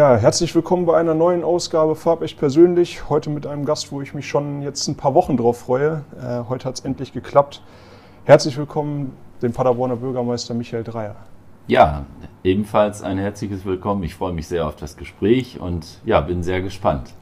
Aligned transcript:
Ja, 0.00 0.16
herzlich 0.16 0.54
willkommen 0.54 0.86
bei 0.86 0.96
einer 0.96 1.12
neuen 1.12 1.44
Ausgabe 1.44 1.94
Farbecht 1.94 2.38
persönlich. 2.38 3.10
Heute 3.10 3.28
mit 3.28 3.46
einem 3.46 3.66
Gast, 3.66 3.92
wo 3.92 4.00
ich 4.00 4.14
mich 4.14 4.26
schon 4.26 4.62
jetzt 4.62 4.88
ein 4.88 4.96
paar 4.96 5.12
Wochen 5.12 5.36
drauf 5.36 5.58
freue. 5.58 6.04
Äh, 6.18 6.48
heute 6.48 6.64
hat 6.64 6.78
es 6.78 6.86
endlich 6.86 7.12
geklappt. 7.12 7.62
Herzlich 8.24 8.56
willkommen, 8.56 9.12
dem 9.42 9.52
Paderborner 9.52 9.96
Bürgermeister 9.96 10.54
Michael 10.54 10.84
Dreier. 10.84 11.16
Ja, 11.66 12.06
ebenfalls 12.42 13.02
ein 13.02 13.18
herzliches 13.18 13.66
Willkommen. 13.66 14.02
Ich 14.02 14.14
freue 14.14 14.32
mich 14.32 14.48
sehr 14.48 14.66
auf 14.66 14.74
das 14.74 14.96
Gespräch 14.96 15.60
und 15.60 16.00
ja, 16.06 16.22
bin 16.22 16.42
sehr 16.42 16.62
gespannt. 16.62 17.12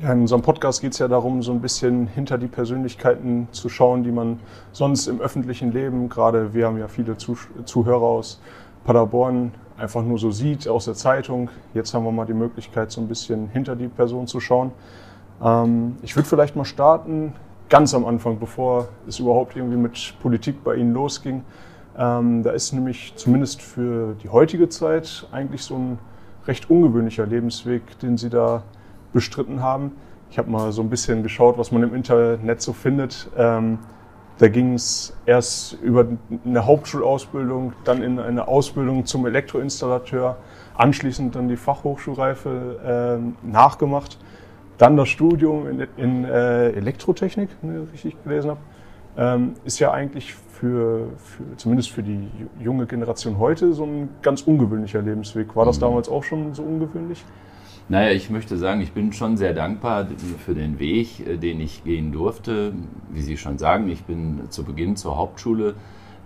Ja, 0.00 0.10
in 0.10 0.22
unserem 0.22 0.40
Podcast 0.40 0.80
geht 0.80 0.94
es 0.94 1.00
ja 1.00 1.08
darum, 1.08 1.42
so 1.42 1.52
ein 1.52 1.60
bisschen 1.60 2.06
hinter 2.06 2.38
die 2.38 2.48
Persönlichkeiten 2.48 3.48
zu 3.52 3.68
schauen, 3.68 4.02
die 4.02 4.12
man 4.12 4.40
sonst 4.72 5.08
im 5.08 5.20
öffentlichen 5.20 5.72
Leben, 5.72 6.08
gerade 6.08 6.54
wir 6.54 6.68
haben 6.68 6.78
ja 6.78 6.88
viele 6.88 7.18
Zuhörer 7.18 8.00
aus 8.00 8.40
Paderborn, 8.86 9.52
einfach 9.76 10.02
nur 10.02 10.18
so 10.18 10.30
sieht 10.30 10.68
aus 10.68 10.84
der 10.84 10.94
Zeitung. 10.94 11.50
Jetzt 11.72 11.94
haben 11.94 12.04
wir 12.04 12.12
mal 12.12 12.26
die 12.26 12.34
Möglichkeit, 12.34 12.90
so 12.90 13.00
ein 13.00 13.08
bisschen 13.08 13.48
hinter 13.48 13.76
die 13.76 13.88
Person 13.88 14.26
zu 14.26 14.40
schauen. 14.40 14.72
Ähm, 15.42 15.96
ich 16.02 16.14
würde 16.16 16.28
vielleicht 16.28 16.56
mal 16.56 16.64
starten, 16.64 17.32
ganz 17.68 17.94
am 17.94 18.04
Anfang, 18.04 18.38
bevor 18.38 18.88
es 19.08 19.18
überhaupt 19.18 19.56
irgendwie 19.56 19.76
mit 19.76 20.14
Politik 20.20 20.62
bei 20.62 20.76
Ihnen 20.76 20.92
losging. 20.92 21.42
Ähm, 21.96 22.42
da 22.42 22.50
ist 22.50 22.72
nämlich 22.72 23.14
zumindest 23.16 23.62
für 23.62 24.14
die 24.22 24.28
heutige 24.28 24.68
Zeit 24.68 25.26
eigentlich 25.32 25.62
so 25.62 25.76
ein 25.76 25.98
recht 26.46 26.68
ungewöhnlicher 26.70 27.26
Lebensweg, 27.26 27.98
den 28.00 28.16
Sie 28.16 28.30
da 28.30 28.62
bestritten 29.12 29.62
haben. 29.62 29.92
Ich 30.30 30.38
habe 30.38 30.50
mal 30.50 30.72
so 30.72 30.82
ein 30.82 30.90
bisschen 30.90 31.22
geschaut, 31.22 31.58
was 31.58 31.70
man 31.70 31.82
im 31.82 31.94
Internet 31.94 32.60
so 32.60 32.72
findet. 32.72 33.28
Ähm, 33.36 33.78
da 34.38 34.48
ging 34.48 34.74
es 34.74 35.16
erst 35.26 35.74
über 35.74 36.06
eine 36.44 36.66
Hauptschulausbildung, 36.66 37.72
dann 37.84 38.02
in 38.02 38.18
eine 38.18 38.48
Ausbildung 38.48 39.06
zum 39.06 39.26
Elektroinstallateur, 39.26 40.36
anschließend 40.76 41.36
dann 41.36 41.48
die 41.48 41.56
Fachhochschulreife 41.56 43.20
äh, 43.44 43.46
nachgemacht, 43.46 44.18
dann 44.76 44.96
das 44.96 45.08
Studium 45.08 45.68
in, 45.68 45.86
in 45.96 46.24
äh, 46.24 46.70
Elektrotechnik, 46.70 47.48
wenn 47.62 47.84
ich 47.84 47.92
richtig 47.92 48.24
gelesen 48.24 48.50
habe. 48.50 48.60
Ähm, 49.16 49.54
ist 49.64 49.78
ja 49.78 49.92
eigentlich 49.92 50.34
für, 50.34 51.06
für, 51.16 51.56
zumindest 51.56 51.92
für 51.92 52.02
die 52.02 52.28
junge 52.58 52.86
Generation 52.86 53.38
heute 53.38 53.72
so 53.72 53.84
ein 53.84 54.08
ganz 54.22 54.42
ungewöhnlicher 54.42 55.02
Lebensweg. 55.02 55.54
War 55.54 55.64
das 55.64 55.76
mhm. 55.76 55.82
damals 55.82 56.08
auch 56.08 56.24
schon 56.24 56.54
so 56.54 56.64
ungewöhnlich? 56.64 57.24
Naja, 57.88 58.12
ich 58.12 58.30
möchte 58.30 58.56
sagen, 58.56 58.80
ich 58.80 58.92
bin 58.92 59.12
schon 59.12 59.36
sehr 59.36 59.52
dankbar 59.52 60.06
für 60.44 60.54
den 60.54 60.78
Weg, 60.78 61.26
äh, 61.26 61.36
den 61.36 61.60
ich 61.60 61.84
gehen 61.84 62.12
durfte. 62.12 62.72
Wie 63.10 63.20
Sie 63.20 63.36
schon 63.36 63.58
sagen, 63.58 63.88
ich 63.90 64.04
bin 64.04 64.40
zu 64.48 64.64
Beginn 64.64 64.96
zur 64.96 65.18
Hauptschule 65.18 65.74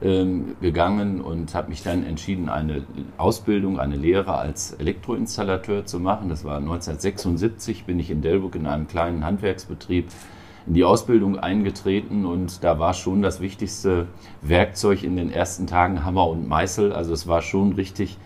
ähm, 0.00 0.55
gegangen 0.61 1.20
und 1.20 1.56
habe 1.56 1.70
mich 1.70 1.83
dann 1.83 2.05
entschieden, 2.05 2.48
eine 2.48 2.84
Ausbildung, 3.17 3.81
eine 3.81 3.97
Lehre 3.97 4.37
als 4.37 4.73
Elektroinstallateur 4.75 5.84
zu 5.84 5.98
machen. 5.98 6.28
Das 6.28 6.45
war 6.45 6.59
1976, 6.59 7.84
bin 7.84 7.98
ich 7.98 8.11
in 8.12 8.22
Delburg 8.22 8.55
in 8.55 8.67
einem 8.67 8.87
kleinen 8.87 9.25
Handwerksbetrieb 9.25 10.06
in 10.69 10.75
die 10.75 10.84
Ausbildung 10.84 11.41
eingetreten 11.41 12.25
und 12.25 12.62
da 12.62 12.78
war 12.78 12.95
schon 12.95 13.20
das 13.20 13.41
wichtigste 13.41 14.06
Werkzeug 14.43 15.03
in 15.03 15.17
den 15.17 15.33
ersten 15.33 15.67
Tagen 15.67 16.05
Hammer 16.05 16.28
und 16.28 16.47
Meißel. 16.47 16.93
Also 16.93 17.12
es 17.12 17.27
war 17.27 17.43
schon 17.43 17.72
richtig 17.72 18.17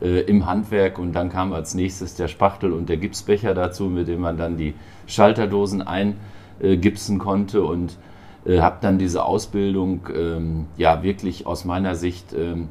äh, 0.00 0.20
im 0.20 0.46
Handwerk 0.46 0.98
und 0.98 1.12
dann 1.12 1.30
kam 1.30 1.52
als 1.52 1.74
nächstes 1.74 2.14
der 2.14 2.28
Spachtel 2.28 2.72
und 2.72 2.88
der 2.88 2.96
Gipsbecher 2.96 3.54
dazu, 3.54 3.84
mit 3.84 4.08
dem 4.08 4.20
man 4.20 4.36
dann 4.36 4.56
die 4.56 4.74
Schalterdosen 5.06 5.82
eingipsen 5.82 7.18
konnte 7.18 7.62
und 7.62 7.96
äh, 8.44 8.60
habe 8.60 8.76
dann 8.80 8.98
diese 8.98 9.24
Ausbildung 9.24 10.08
ähm, 10.14 10.66
ja 10.76 11.02
wirklich 11.02 11.46
aus 11.46 11.64
meiner 11.64 11.94
Sicht 11.94 12.32
ähm, 12.34 12.68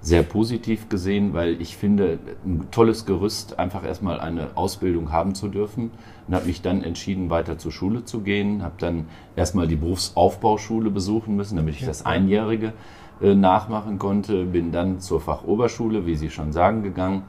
sehr 0.00 0.22
positiv 0.22 0.88
gesehen, 0.88 1.34
weil 1.34 1.60
ich 1.60 1.76
finde, 1.76 2.20
ein 2.44 2.68
tolles 2.70 3.06
Gerüst, 3.06 3.58
einfach 3.58 3.84
erstmal 3.84 4.20
eine 4.20 4.50
Ausbildung 4.54 5.10
haben 5.10 5.34
zu 5.34 5.48
dürfen 5.48 5.90
und 6.28 6.34
habe 6.34 6.46
mich 6.46 6.62
dann 6.62 6.84
entschieden, 6.84 7.28
weiter 7.28 7.58
zur 7.58 7.72
Schule 7.72 8.04
zu 8.04 8.20
gehen, 8.20 8.62
habe 8.62 8.74
dann 8.78 9.06
erstmal 9.34 9.66
die 9.66 9.74
Berufsaufbauschule 9.74 10.90
besuchen 10.90 11.34
müssen, 11.34 11.56
damit 11.56 11.74
ich 11.74 11.84
das 11.84 12.06
Einjährige 12.06 12.68
äh, 12.68 12.72
nachmachen 13.20 13.98
konnte, 13.98 14.44
bin 14.44 14.72
dann 14.72 15.00
zur 15.00 15.20
Fachoberschule, 15.20 16.04
wie 16.04 16.16
Sie 16.16 16.30
schon 16.30 16.52
sagen, 16.52 16.82
gegangen 16.82 17.22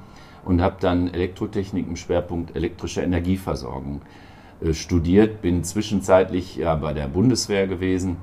und 0.43 0.61
habe 0.61 0.77
dann 0.79 1.13
Elektrotechnik 1.13 1.87
im 1.87 1.95
Schwerpunkt 1.95 2.55
elektrische 2.55 3.01
Energieversorgung 3.01 4.01
äh, 4.61 4.73
studiert, 4.73 5.41
bin 5.41 5.63
zwischenzeitlich 5.63 6.55
ja 6.55 6.75
bei 6.75 6.93
der 6.93 7.07
Bundeswehr 7.07 7.67
gewesen, 7.67 8.17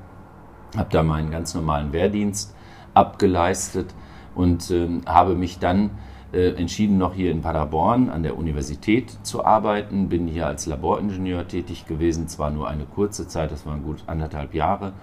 habe 0.76 0.88
da 0.90 1.02
meinen 1.02 1.30
ganz 1.30 1.54
normalen 1.54 1.92
Wehrdienst 1.92 2.54
abgeleistet 2.94 3.94
und 4.34 4.70
äh, 4.70 4.88
habe 5.06 5.34
mich 5.34 5.58
dann 5.58 5.90
äh, 6.32 6.50
entschieden, 6.54 6.98
noch 6.98 7.14
hier 7.14 7.30
in 7.30 7.42
Paderborn 7.42 8.08
an 8.08 8.22
der 8.22 8.36
Universität 8.36 9.18
zu 9.22 9.44
arbeiten. 9.44 10.08
Bin 10.08 10.26
hier 10.26 10.46
als 10.46 10.66
Laboringenieur 10.66 11.46
tätig 11.46 11.86
gewesen, 11.86 12.26
zwar 12.26 12.50
nur 12.50 12.68
eine 12.68 12.84
kurze 12.84 13.28
Zeit, 13.28 13.52
das 13.52 13.66
waren 13.66 13.84
gut 13.84 14.02
anderthalb 14.06 14.54
Jahre, 14.54 14.94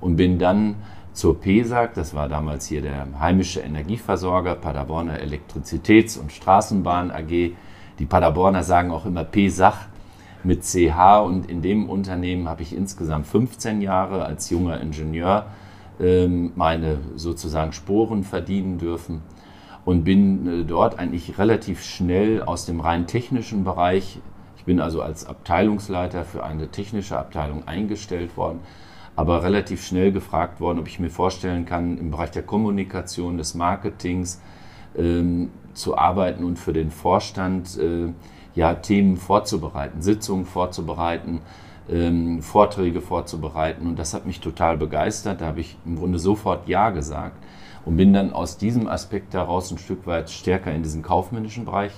und 0.00 0.16
bin 0.16 0.38
dann 0.38 0.76
zur 1.16 1.40
PESAG, 1.40 1.94
das 1.94 2.14
war 2.14 2.28
damals 2.28 2.66
hier 2.66 2.82
der 2.82 3.06
heimische 3.18 3.60
Energieversorger, 3.60 4.54
Paderborner 4.54 5.18
Elektrizitäts- 5.18 6.18
und 6.18 6.30
Straßenbahn 6.30 7.10
AG. 7.10 7.52
Die 7.98 8.04
Paderborner 8.06 8.62
sagen 8.62 8.90
auch 8.90 9.06
immer 9.06 9.24
PESAG 9.24 9.88
mit 10.44 10.62
CH 10.62 11.22
und 11.24 11.48
in 11.50 11.62
dem 11.62 11.88
Unternehmen 11.88 12.48
habe 12.48 12.62
ich 12.62 12.76
insgesamt 12.76 13.26
15 13.26 13.80
Jahre 13.80 14.26
als 14.26 14.50
junger 14.50 14.78
Ingenieur 14.78 15.46
ähm, 15.98 16.52
meine 16.54 16.98
sozusagen 17.14 17.72
Sporen 17.72 18.22
verdienen 18.22 18.76
dürfen 18.76 19.22
und 19.86 20.04
bin 20.04 20.46
äh, 20.46 20.64
dort 20.64 20.98
eigentlich 20.98 21.38
relativ 21.38 21.82
schnell 21.82 22.42
aus 22.42 22.66
dem 22.66 22.80
rein 22.80 23.06
technischen 23.06 23.64
Bereich, 23.64 24.18
ich 24.58 24.64
bin 24.64 24.80
also 24.80 25.00
als 25.00 25.24
Abteilungsleiter 25.24 26.24
für 26.24 26.44
eine 26.44 26.68
technische 26.68 27.16
Abteilung 27.18 27.66
eingestellt 27.66 28.36
worden, 28.36 28.60
aber 29.16 29.42
relativ 29.42 29.84
schnell 29.84 30.12
gefragt 30.12 30.60
worden, 30.60 30.78
ob 30.78 30.86
ich 30.86 31.00
mir 31.00 31.10
vorstellen 31.10 31.64
kann, 31.64 31.98
im 31.98 32.10
Bereich 32.10 32.30
der 32.30 32.42
Kommunikation, 32.42 33.38
des 33.38 33.54
Marketings 33.54 34.40
ähm, 34.96 35.50
zu 35.72 35.96
arbeiten 35.96 36.44
und 36.44 36.58
für 36.58 36.74
den 36.74 36.90
Vorstand 36.90 37.78
äh, 37.78 38.12
ja, 38.54 38.74
Themen 38.74 39.16
vorzubereiten, 39.16 40.02
Sitzungen 40.02 40.44
vorzubereiten, 40.44 41.40
ähm, 41.88 42.42
Vorträge 42.42 43.00
vorzubereiten. 43.00 43.86
Und 43.86 43.98
das 43.98 44.12
hat 44.14 44.26
mich 44.26 44.40
total 44.40 44.76
begeistert. 44.76 45.40
Da 45.40 45.46
habe 45.46 45.60
ich 45.60 45.76
im 45.86 45.96
Grunde 45.96 46.18
sofort 46.18 46.68
Ja 46.68 46.90
gesagt 46.90 47.36
und 47.86 47.96
bin 47.96 48.12
dann 48.12 48.32
aus 48.32 48.58
diesem 48.58 48.86
Aspekt 48.86 49.32
heraus 49.32 49.70
ein 49.70 49.78
Stück 49.78 50.06
weit 50.06 50.28
stärker 50.28 50.72
in 50.72 50.82
diesen 50.82 51.02
kaufmännischen 51.02 51.64
Bereich 51.64 51.92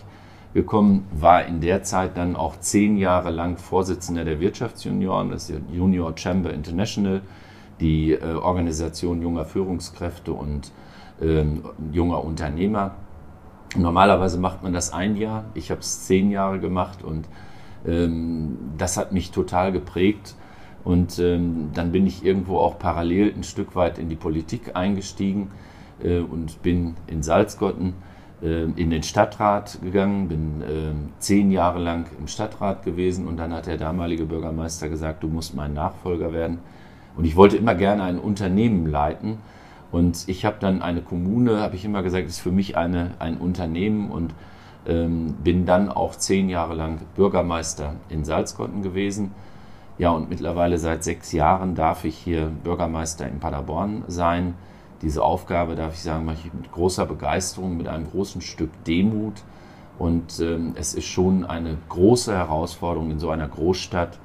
gekommen, 0.54 1.06
war 1.12 1.44
in 1.44 1.60
der 1.60 1.82
Zeit 1.82 2.16
dann 2.16 2.36
auch 2.36 2.59
zehn 2.60 2.97
Jahre 2.97 3.31
lang 3.31 3.59
Vorsitzender 3.59 4.25
der 4.25 4.41
Wirtschaftsjunioren, 4.41 5.31
das 5.31 5.50
ist 5.50 5.60
Junior 5.72 6.12
Chamber 6.16 6.53
International, 6.53 7.22
die 7.81 8.12
äh, 8.12 8.34
Organisation 8.34 9.22
junger 9.22 9.44
Führungskräfte 9.44 10.32
und 10.32 10.72
ähm, 11.20 11.62
junger 11.92 12.25
Unternehmer. 12.25 12.94
Normalerweise 13.76 14.38
macht 14.38 14.62
man 14.62 14.72
das 14.72 14.92
ein 14.92 15.16
Jahr, 15.16 15.44
ich 15.54 15.70
habe 15.70 15.81
es 15.81 16.06
zehn 16.06 16.31
Jahre 16.31 16.59
gemacht 16.59 17.04
und 17.04 17.28
ähm, 17.86 18.56
das 18.78 18.97
hat 18.97 19.12
mich 19.12 19.30
total 19.30 19.72
geprägt. 19.72 20.34
Und 20.84 21.19
ähm, 21.19 21.70
dann 21.75 21.92
bin 21.92 22.06
ich 22.06 22.25
irgendwo 22.25 22.59
auch 22.59 22.78
parallel 22.78 23.34
ein 23.34 23.42
Stück 23.42 23.76
weit 23.76 23.98
in 23.98 24.09
die 24.09 24.16
Politik 24.16 24.75
eingestiegen 24.75 25.50
äh, 26.03 26.20
und 26.20 26.62
bin 26.62 26.94
in 27.09 27.22
Salzgotten 27.22 27.94
in 28.41 28.91
den 28.91 29.03
Stadtrat 29.03 29.81
gegangen, 29.82 30.28
bin 30.28 30.62
äh, 30.62 30.94
zehn 31.19 31.50
Jahre 31.50 31.81
lang 31.81 32.06
im 32.21 32.28
Stadtrat 32.28 32.84
gewesen 32.84 33.26
und 33.26 33.36
dann 33.36 33.53
hat 33.53 33.66
der 33.66 33.78
damalige 33.78 34.27
Bürgermeister 34.27 34.89
gesagt, 34.89 35.24
du 35.24 35.28
musst 35.28 35.57
mein 35.57 35.74
Nachfolger 35.74 36.33
werden. 36.33 36.59
Und 37.16 37.24
ich 37.24 37.34
wollte 37.34 37.57
immer 37.57 37.74
gerne 37.74 38.04
ein 38.04 38.18
Unternehmen 38.21 38.86
leiten. 38.86 39.39
Und 39.91 40.28
ich 40.28 40.45
habe 40.45 40.59
dann 40.60 40.83
eine 40.83 41.01
Kommune, 41.01 41.60
habe 41.60 41.74
ich 41.74 41.84
immer 41.84 42.03
gesagt, 42.04 42.28
ist 42.28 42.39
für 42.39 42.53
mich 42.53 42.77
eine, 42.77 43.13
ein 43.18 43.39
Unternehmen 43.39 44.10
und 44.10 44.34
ähm, 44.86 45.34
bin 45.42 45.66
dann 45.66 45.89
auch 45.89 46.15
zehn 46.15 46.48
Jahre 46.48 46.74
lang 46.74 47.01
Bürgermeister 47.16 47.95
in 48.09 48.24
Salzgotten 48.24 48.83
gewesen. 48.83 49.33
Ja, 49.98 50.10
und 50.10 50.30
mittlerweile 50.30 50.78
seit 50.78 51.03
sechs 51.03 51.33
Jahren 51.33 51.74
darf 51.74 52.04
ich 52.04 52.16
hier 52.16 52.53
Bürgermeister 52.63 53.27
in 53.27 53.41
Paderborn 53.41 54.04
sein 54.07 54.54
diese 55.03 55.22
Aufgabe, 55.22 55.77
darf 55.77 55.95
ich 55.95 56.03
sagen, 56.03 56.24
mache 56.24 56.39
ich 56.45 56.53
mit 56.53 56.72
großer 56.72 57.06
Begeisterung, 57.06 57.77
mit 57.77 57.89
einem 57.89 58.10
großen 58.10 58.41
Stück 58.41 58.71
Demut. 58.84 59.34
Und 59.98 60.41
ähm, 60.41 60.74
es 60.77 60.95
ist 60.95 61.06
schon 61.06 61.45
eine 61.45 61.77
große 61.89 62.33
Herausforderung, 62.34 63.10
in 63.10 63.18
so 63.18 63.30
einer 63.30 63.48
Großstadt 63.48 64.18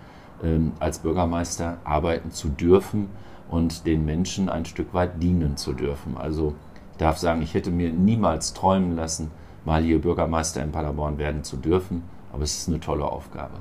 ähm, 0.44 0.74
als 0.80 1.00
Bürgermeister 1.00 1.78
arbeiten 1.84 2.32
zu 2.32 2.50
dürfen 2.50 3.10
und 3.50 3.86
den 3.86 4.06
Menschen 4.06 4.50
ein 4.50 4.66
Stück 4.66 4.94
weit 4.94 5.22
dienen 5.22 5.58
zu 5.58 5.74
dürfen. 5.74 6.18
Also 6.18 6.56
ich 6.92 6.98
darf 6.98 7.18
sagen, 7.18 7.42
ich 7.42 7.54
hätte 7.54 7.72
mir 7.72 7.92
niemals 7.92 8.54
träumen 8.54 8.96
lassen, 8.96 9.32
mal 9.66 9.82
hier 9.82 10.00
Bürgermeister 10.00 10.62
in 10.62 10.72
Paderborn 10.72 11.18
werden 11.18 11.44
zu 11.44 11.58
dürfen. 11.58 12.04
Aber 12.32 12.44
es 12.44 12.58
ist 12.58 12.68
eine 12.68 12.80
tolle 12.80 13.06
Aufgabe. 13.06 13.54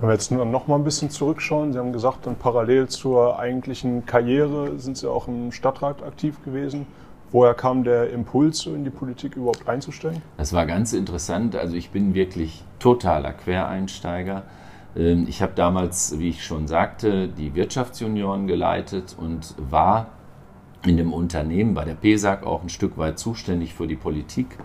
Wenn 0.00 0.08
wir 0.08 0.14
jetzt 0.14 0.30
nur 0.32 0.46
noch 0.46 0.66
mal 0.66 0.76
ein 0.76 0.84
bisschen 0.84 1.10
zurückschauen, 1.10 1.74
Sie 1.74 1.78
haben 1.78 1.92
gesagt, 1.92 2.26
dann 2.26 2.36
parallel 2.36 2.88
zur 2.88 3.38
eigentlichen 3.38 4.06
Karriere 4.06 4.78
sind 4.78 4.96
Sie 4.96 5.06
auch 5.06 5.28
im 5.28 5.52
Stadtrat 5.52 6.02
aktiv 6.02 6.42
gewesen. 6.42 6.86
Woher 7.32 7.52
kam 7.52 7.84
der 7.84 8.10
Impuls, 8.10 8.64
in 8.64 8.82
die 8.82 8.90
Politik 8.90 9.36
überhaupt 9.36 9.68
einzusteigen? 9.68 10.22
Das 10.38 10.54
war 10.54 10.64
ganz 10.64 10.94
interessant. 10.94 11.54
Also 11.54 11.76
ich 11.76 11.90
bin 11.90 12.14
wirklich 12.14 12.64
totaler 12.78 13.34
Quereinsteiger. 13.34 14.44
Ähm, 14.96 15.26
ich 15.28 15.42
habe 15.42 15.52
damals, 15.54 16.18
wie 16.18 16.30
ich 16.30 16.46
schon 16.46 16.66
sagte, 16.66 17.28
die 17.28 17.54
Wirtschaftsjunioren 17.54 18.46
geleitet 18.46 19.14
und 19.20 19.54
war 19.58 20.06
in 20.86 20.96
dem 20.96 21.12
Unternehmen 21.12 21.74
bei 21.74 21.84
der 21.84 21.94
PESAG 21.94 22.46
auch 22.46 22.62
ein 22.62 22.70
Stück 22.70 22.96
weit 22.96 23.18
zuständig 23.18 23.74
für 23.74 23.86
die 23.86 23.96
Politik. 23.96 24.56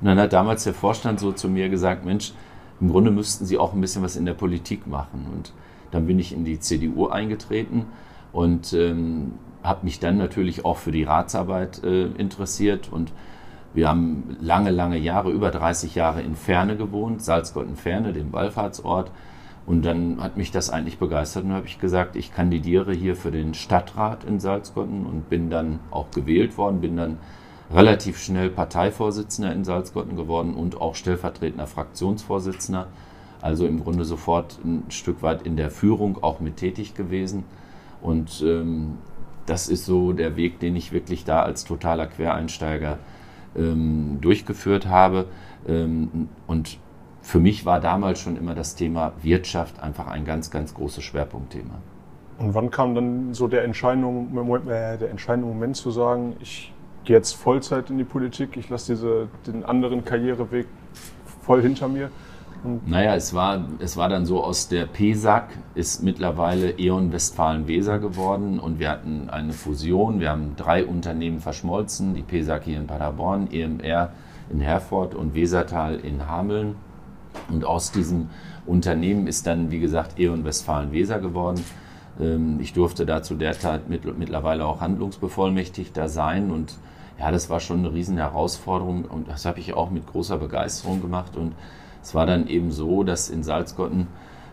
Und 0.00 0.06
dann 0.06 0.18
hat 0.18 0.32
damals 0.32 0.64
der 0.64 0.72
Vorstand 0.72 1.20
so 1.20 1.32
zu 1.32 1.50
mir 1.50 1.68
gesagt, 1.68 2.06
Mensch, 2.06 2.32
im 2.80 2.90
Grunde 2.90 3.10
müssten 3.10 3.44
Sie 3.44 3.58
auch 3.58 3.72
ein 3.72 3.80
bisschen 3.80 4.02
was 4.02 4.16
in 4.16 4.26
der 4.26 4.34
Politik 4.34 4.86
machen. 4.86 5.26
Und 5.32 5.52
dann 5.90 6.06
bin 6.06 6.18
ich 6.18 6.32
in 6.32 6.44
die 6.44 6.60
CDU 6.60 7.08
eingetreten 7.08 7.86
und 8.32 8.72
ähm, 8.72 9.32
habe 9.62 9.84
mich 9.84 10.00
dann 10.00 10.18
natürlich 10.18 10.64
auch 10.64 10.76
für 10.76 10.92
die 10.92 11.04
Ratsarbeit 11.04 11.82
äh, 11.82 12.06
interessiert. 12.06 12.92
Und 12.92 13.12
wir 13.74 13.88
haben 13.88 14.36
lange, 14.40 14.70
lange 14.70 14.98
Jahre, 14.98 15.30
über 15.30 15.50
30 15.50 15.94
Jahre 15.94 16.22
in 16.22 16.36
Ferne 16.36 16.76
gewohnt, 16.76 17.22
Salzgotten-Ferne, 17.22 18.12
dem 18.12 18.32
Wallfahrtsort. 18.32 19.10
Und 19.66 19.84
dann 19.84 20.22
hat 20.22 20.38
mich 20.38 20.50
das 20.50 20.70
eigentlich 20.70 20.98
begeistert 20.98 21.44
und 21.44 21.52
habe 21.52 21.66
ich 21.66 21.78
gesagt, 21.78 22.16
ich 22.16 22.32
kandidiere 22.32 22.94
hier 22.94 23.16
für 23.16 23.30
den 23.30 23.52
Stadtrat 23.52 24.24
in 24.24 24.40
Salzgotten 24.40 25.04
und 25.04 25.28
bin 25.28 25.50
dann 25.50 25.80
auch 25.90 26.10
gewählt 26.10 26.56
worden, 26.56 26.80
bin 26.80 26.96
dann 26.96 27.18
relativ 27.72 28.18
schnell 28.18 28.50
Parteivorsitzender 28.50 29.52
in 29.52 29.64
Salzgotten 29.64 30.16
geworden 30.16 30.54
und 30.54 30.80
auch 30.80 30.94
stellvertretender 30.94 31.66
Fraktionsvorsitzender. 31.66 32.86
Also 33.40 33.66
im 33.66 33.82
Grunde 33.82 34.04
sofort 34.04 34.58
ein 34.64 34.84
Stück 34.88 35.22
weit 35.22 35.42
in 35.42 35.56
der 35.56 35.70
Führung 35.70 36.22
auch 36.22 36.40
mit 36.40 36.56
tätig 36.56 36.94
gewesen. 36.94 37.44
Und 38.00 38.42
ähm, 38.44 38.98
das 39.46 39.68
ist 39.68 39.84
so 39.84 40.12
der 40.12 40.36
Weg, 40.36 40.60
den 40.60 40.76
ich 40.76 40.92
wirklich 40.92 41.24
da 41.24 41.42
als 41.42 41.64
totaler 41.64 42.06
Quereinsteiger 42.06 42.98
ähm, 43.56 44.18
durchgeführt 44.20 44.86
habe. 44.86 45.26
Ähm, 45.66 46.28
und 46.46 46.78
für 47.22 47.40
mich 47.40 47.64
war 47.64 47.80
damals 47.80 48.20
schon 48.20 48.36
immer 48.36 48.54
das 48.54 48.74
Thema 48.74 49.12
Wirtschaft 49.22 49.80
einfach 49.80 50.06
ein 50.06 50.24
ganz, 50.24 50.50
ganz 50.50 50.74
großes 50.74 51.04
Schwerpunktthema. 51.04 51.74
Und 52.38 52.54
wann 52.54 52.70
kam 52.70 52.94
dann 52.94 53.34
so 53.34 53.48
der 53.48 53.64
entscheidende, 53.64 54.08
äh, 54.70 54.98
der 54.98 55.10
entscheidende 55.10 55.48
Moment 55.48 55.76
zu 55.76 55.90
sagen, 55.90 56.36
ich 56.40 56.72
gehe 57.08 57.16
jetzt 57.16 57.36
Vollzeit 57.36 57.88
in 57.88 57.96
die 57.96 58.04
Politik, 58.04 58.58
ich 58.58 58.68
lasse 58.68 58.92
diese, 58.92 59.28
den 59.46 59.64
anderen 59.64 60.04
Karriereweg 60.04 60.66
voll 61.40 61.62
hinter 61.62 61.88
mir? 61.88 62.10
Und 62.62 62.86
naja, 62.86 63.14
es 63.14 63.32
war, 63.32 63.64
es 63.78 63.96
war 63.96 64.10
dann 64.10 64.26
so, 64.26 64.44
aus 64.44 64.68
der 64.68 64.84
PESAG 64.84 65.44
ist 65.74 66.02
mittlerweile 66.02 66.78
E.ON 66.78 67.10
Westfalen-Weser 67.10 67.98
geworden 67.98 68.58
und 68.58 68.78
wir 68.78 68.90
hatten 68.90 69.30
eine 69.30 69.54
Fusion. 69.54 70.20
Wir 70.20 70.28
haben 70.28 70.54
drei 70.56 70.84
Unternehmen 70.84 71.40
verschmolzen, 71.40 72.14
die 72.14 72.20
PESAG 72.20 72.64
hier 72.64 72.76
in 72.76 72.86
Paderborn, 72.86 73.50
EMR 73.50 74.10
in 74.50 74.60
Herford 74.60 75.14
und 75.14 75.34
Wesertal 75.34 75.94
in 76.00 76.28
Hameln. 76.28 76.74
Und 77.48 77.64
aus 77.64 77.90
diesem 77.90 78.28
Unternehmen 78.66 79.26
ist 79.28 79.46
dann, 79.46 79.70
wie 79.70 79.80
gesagt, 79.80 80.20
E.ON 80.20 80.44
Westfalen-Weser 80.44 81.20
geworden. 81.20 81.64
Ähm, 82.20 82.58
ich 82.60 82.74
durfte 82.74 83.06
da 83.06 83.22
zu 83.22 83.34
der 83.34 83.58
Zeit 83.58 83.88
mittlerweile 83.88 84.66
auch 84.66 84.82
Handlungsbevollmächtigter 84.82 86.10
sein 86.10 86.50
und 86.50 86.76
ja, 87.18 87.30
das 87.30 87.50
war 87.50 87.60
schon 87.60 87.78
eine 87.80 87.92
riesen 87.92 88.16
Herausforderung 88.16 89.04
und 89.04 89.28
das 89.28 89.44
habe 89.44 89.58
ich 89.60 89.74
auch 89.74 89.90
mit 89.90 90.06
großer 90.06 90.38
Begeisterung 90.38 91.00
gemacht 91.00 91.36
und 91.36 91.54
es 92.02 92.14
war 92.14 92.26
dann 92.26 92.46
eben 92.46 92.70
so, 92.70 93.02
dass 93.02 93.28
in 93.28 93.42
Salzgotten 93.42 94.06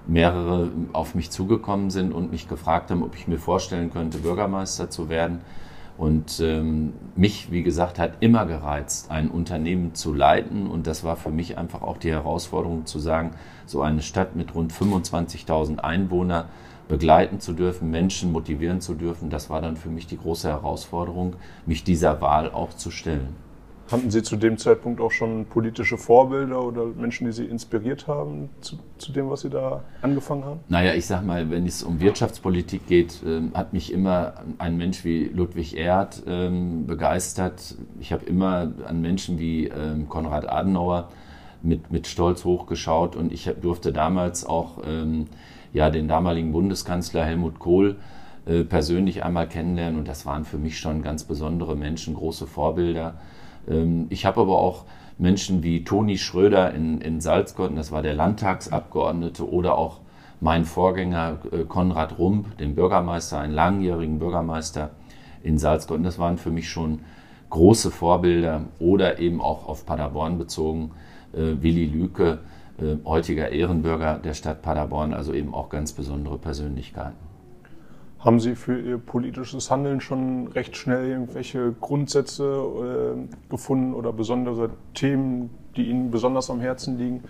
mehrere 0.07 0.69
auf 0.93 1.15
mich 1.15 1.31
zugekommen 1.31 1.89
sind 1.89 2.11
und 2.11 2.31
mich 2.31 2.47
gefragt 2.47 2.91
haben, 2.91 3.03
ob 3.03 3.15
ich 3.15 3.27
mir 3.27 3.39
vorstellen 3.39 3.91
könnte, 3.91 4.19
Bürgermeister 4.19 4.89
zu 4.89 5.09
werden. 5.09 5.41
Und 5.97 6.41
ähm, 6.41 6.93
mich, 7.15 7.51
wie 7.51 7.63
gesagt, 7.63 7.99
hat 7.99 8.15
immer 8.19 8.45
gereizt, 8.45 9.09
ein 9.11 9.29
Unternehmen 9.29 9.95
zu 9.95 10.13
leiten. 10.13 10.67
Und 10.67 10.87
das 10.87 11.05
war 11.05 11.15
für 11.15 11.29
mich 11.31 11.57
einfach 11.57 11.81
auch 11.81 11.97
die 11.97 12.11
Herausforderung 12.11 12.85
zu 12.85 12.99
sagen, 12.99 13.31
so 13.65 13.81
eine 13.81 14.01
Stadt 14.01 14.35
mit 14.35 14.53
rund 14.53 14.73
25.000 14.73 15.79
Einwohnern 15.79 16.45
begleiten 16.87 17.39
zu 17.39 17.53
dürfen, 17.53 17.89
Menschen 17.89 18.31
motivieren 18.31 18.81
zu 18.81 18.93
dürfen. 18.93 19.29
Das 19.29 19.49
war 19.49 19.61
dann 19.61 19.77
für 19.77 19.89
mich 19.89 20.07
die 20.07 20.17
große 20.17 20.49
Herausforderung, 20.49 21.35
mich 21.65 21.83
dieser 21.83 22.21
Wahl 22.21 22.51
auch 22.51 22.73
zu 22.73 22.91
stellen. 22.91 23.35
Hatten 23.91 24.09
Sie 24.09 24.23
zu 24.23 24.35
dem 24.35 24.57
Zeitpunkt 24.57 24.99
auch 24.99 25.11
schon 25.11 25.45
politische 25.45 25.97
Vorbilder 25.97 26.63
oder 26.63 26.85
Menschen, 26.85 27.27
die 27.27 27.31
Sie 27.31 27.45
inspiriert 27.45 28.07
haben 28.07 28.49
zu, 28.59 28.77
zu 28.97 29.11
dem, 29.11 29.29
was 29.29 29.41
Sie 29.41 29.49
da 29.51 29.83
angefangen 30.01 30.43
haben? 30.43 30.59
Naja, 30.69 30.95
ich 30.95 31.05
sag 31.05 31.23
mal, 31.23 31.51
wenn 31.51 31.67
es 31.67 31.83
um 31.83 31.99
Wirtschaftspolitik 31.99 32.87
geht, 32.87 33.21
äh, 33.23 33.41
hat 33.53 33.73
mich 33.73 33.93
immer 33.93 34.33
ein 34.57 34.77
Mensch 34.77 35.05
wie 35.05 35.25
Ludwig 35.25 35.77
Erhard 35.77 36.23
ähm, 36.25 36.87
begeistert. 36.87 37.75
Ich 37.99 38.11
habe 38.11 38.25
immer 38.25 38.71
an 38.87 39.01
Menschen 39.01 39.37
wie 39.37 39.67
ähm, 39.67 40.09
Konrad 40.09 40.49
Adenauer 40.49 41.09
mit, 41.61 41.91
mit 41.91 42.07
Stolz 42.07 42.43
hochgeschaut 42.43 43.15
und 43.15 43.31
ich 43.31 43.51
durfte 43.61 43.93
damals 43.93 44.45
auch 44.45 44.79
ähm, 44.83 45.27
ja, 45.75 45.89
den 45.89 46.07
damaligen 46.07 46.53
Bundeskanzler 46.53 47.25
Helmut 47.25 47.59
Kohl 47.59 47.97
äh, 48.45 48.63
persönlich 48.63 49.25
einmal 49.25 49.49
kennenlernen 49.49 49.99
und 49.99 50.07
das 50.07 50.25
waren 50.25 50.45
für 50.45 50.57
mich 50.57 50.79
schon 50.79 51.01
ganz 51.01 51.25
besondere 51.25 51.75
Menschen, 51.75 52.13
große 52.15 52.47
Vorbilder. 52.47 53.15
Ähm, 53.67 54.07
ich 54.09 54.25
habe 54.25 54.39
aber 54.39 54.57
auch 54.57 54.85
Menschen 55.17 55.63
wie 55.63 55.83
Toni 55.83 56.17
Schröder 56.17 56.73
in, 56.73 57.01
in 57.01 57.19
Salzgotten, 57.19 57.75
das 57.75 57.91
war 57.91 58.01
der 58.01 58.13
Landtagsabgeordnete, 58.13 59.49
oder 59.49 59.77
auch 59.77 59.99
mein 60.39 60.63
Vorgänger 60.63 61.39
äh, 61.51 61.65
Konrad 61.65 62.17
Rump, 62.17 62.57
den 62.57 62.73
Bürgermeister, 62.73 63.39
einen 63.39 63.53
langjährigen 63.53 64.17
Bürgermeister 64.17 64.91
in 65.43 65.57
Salzgotten. 65.57 66.05
Das 66.05 66.17
waren 66.17 66.37
für 66.37 66.51
mich 66.51 66.69
schon 66.69 67.01
große 67.49 67.91
Vorbilder 67.91 68.61
oder 68.79 69.19
eben 69.19 69.41
auch 69.41 69.67
auf 69.67 69.85
Paderborn 69.85 70.37
bezogen. 70.37 70.91
Äh, 71.33 71.61
Willi 71.61 71.85
Lüke, 71.85 72.39
äh, 72.79 72.97
heutiger 73.05 73.49
Ehrenbürger 73.49 74.19
der 74.19 74.33
Stadt 74.33 74.61
Paderborn, 74.61 75.13
also 75.13 75.33
eben 75.33 75.53
auch 75.53 75.69
ganz 75.69 75.93
besondere 75.93 76.37
Persönlichkeiten. 76.37 77.25
Haben 78.19 78.39
Sie 78.39 78.55
für 78.55 78.79
Ihr 78.79 78.97
politisches 78.97 79.69
Handeln 79.69 80.01
schon 80.01 80.47
recht 80.47 80.75
schnell 80.75 81.07
irgendwelche 81.07 81.73
Grundsätze 81.79 83.15
äh, 83.15 83.49
gefunden 83.49 83.93
oder 83.93 84.11
besondere 84.11 84.71
Themen, 84.95 85.51
die 85.75 85.89
Ihnen 85.89 86.09
besonders 86.09 86.49
am 86.49 86.59
Herzen 86.59 86.97
liegen? 86.97 87.23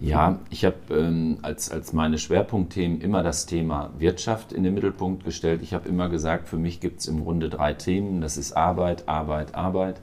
Ja, 0.00 0.40
ich 0.50 0.64
habe 0.64 0.76
ähm, 0.90 1.38
als, 1.42 1.70
als 1.70 1.92
meine 1.92 2.18
Schwerpunktthemen 2.18 3.00
immer 3.00 3.22
das 3.22 3.46
Thema 3.46 3.90
Wirtschaft 3.98 4.52
in 4.52 4.64
den 4.64 4.74
Mittelpunkt 4.74 5.24
gestellt. 5.24 5.62
Ich 5.62 5.74
habe 5.74 5.88
immer 5.88 6.08
gesagt, 6.08 6.48
für 6.48 6.56
mich 6.56 6.80
gibt 6.80 6.98
es 6.98 7.06
im 7.06 7.22
Grunde 7.22 7.48
drei 7.48 7.72
Themen. 7.74 8.20
Das 8.20 8.36
ist 8.36 8.52
Arbeit, 8.52 9.08
Arbeit, 9.08 9.54
Arbeit. 9.54 10.00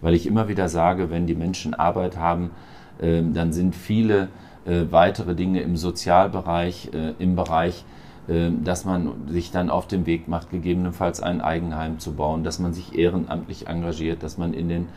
Weil 0.00 0.14
ich 0.14 0.28
immer 0.28 0.46
wieder 0.46 0.68
sage, 0.68 1.10
wenn 1.10 1.26
die 1.26 1.34
Menschen 1.34 1.74
Arbeit 1.74 2.16
haben, 2.16 2.52
dann 3.02 3.52
sind 3.52 3.74
viele 3.74 4.28
äh, 4.64 4.84
weitere 4.90 5.34
Dinge 5.34 5.60
im 5.60 5.76
Sozialbereich, 5.76 6.90
äh, 6.92 7.14
im 7.18 7.36
Bereich 7.36 7.84
ähm, 8.28 8.62
dass 8.62 8.84
man 8.84 9.28
sich 9.28 9.50
dann 9.50 9.68
auf 9.68 9.88
den 9.88 10.06
Weg 10.06 10.28
macht, 10.28 10.50
gegebenenfalls 10.50 11.20
ein 11.20 11.40
Eigenheim 11.40 11.98
zu 11.98 12.12
bauen, 12.12 12.44
dass 12.44 12.60
man 12.60 12.72
sich 12.72 12.96
ehrenamtlich 12.96 13.66
engagiert, 13.66 14.22
dass 14.22 14.38
man 14.38 14.54
in, 14.54 14.68
den, 14.68 14.88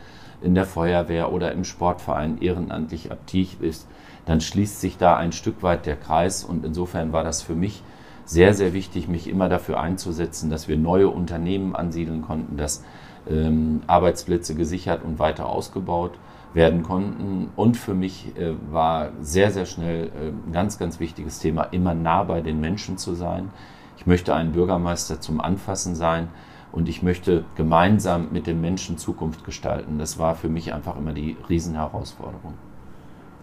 in 0.42 0.54
der 0.54 0.64
Feuerwehr 0.64 1.32
oder 1.32 1.50
im 1.50 1.64
Sportverein 1.64 2.40
ehrenamtlich 2.40 3.10
aktiv 3.10 3.56
ist, 3.60 3.88
dann 4.26 4.40
schließt 4.40 4.80
sich 4.80 4.96
da 4.96 5.16
ein 5.16 5.32
Stück 5.32 5.64
weit 5.64 5.86
der 5.86 5.96
Kreis 5.96 6.44
und 6.44 6.64
insofern 6.64 7.12
war 7.12 7.24
das 7.24 7.42
für 7.42 7.56
mich 7.56 7.82
sehr, 8.24 8.54
sehr 8.54 8.72
wichtig, 8.72 9.08
mich 9.08 9.28
immer 9.28 9.48
dafür 9.48 9.80
einzusetzen, 9.80 10.48
dass 10.48 10.68
wir 10.68 10.76
neue 10.76 11.08
Unternehmen 11.08 11.74
ansiedeln 11.74 12.22
konnten, 12.22 12.56
dass 12.56 12.84
ähm, 13.28 13.82
Arbeitsplätze 13.88 14.54
gesichert 14.54 15.02
und 15.02 15.18
weiter 15.18 15.46
ausgebaut 15.46 16.12
werden 16.54 16.82
konnten. 16.82 17.50
Und 17.56 17.76
für 17.76 17.94
mich 17.94 18.36
äh, 18.36 18.54
war 18.70 19.10
sehr, 19.20 19.50
sehr 19.50 19.66
schnell 19.66 20.06
äh, 20.06 20.28
ein 20.28 20.52
ganz, 20.52 20.78
ganz 20.78 21.00
wichtiges 21.00 21.38
Thema, 21.38 21.64
immer 21.64 21.94
nah 21.94 22.24
bei 22.24 22.40
den 22.40 22.60
Menschen 22.60 22.98
zu 22.98 23.14
sein. 23.14 23.50
Ich 23.98 24.06
möchte 24.06 24.34
ein 24.34 24.52
Bürgermeister 24.52 25.20
zum 25.20 25.40
Anfassen 25.40 25.94
sein 25.94 26.28
und 26.72 26.88
ich 26.88 27.02
möchte 27.02 27.44
gemeinsam 27.56 28.28
mit 28.32 28.46
den 28.46 28.60
Menschen 28.60 28.98
Zukunft 28.98 29.44
gestalten. 29.44 29.98
Das 29.98 30.18
war 30.18 30.34
für 30.34 30.48
mich 30.48 30.74
einfach 30.74 30.96
immer 30.96 31.12
die 31.12 31.36
Riesenherausforderung. 31.48 32.54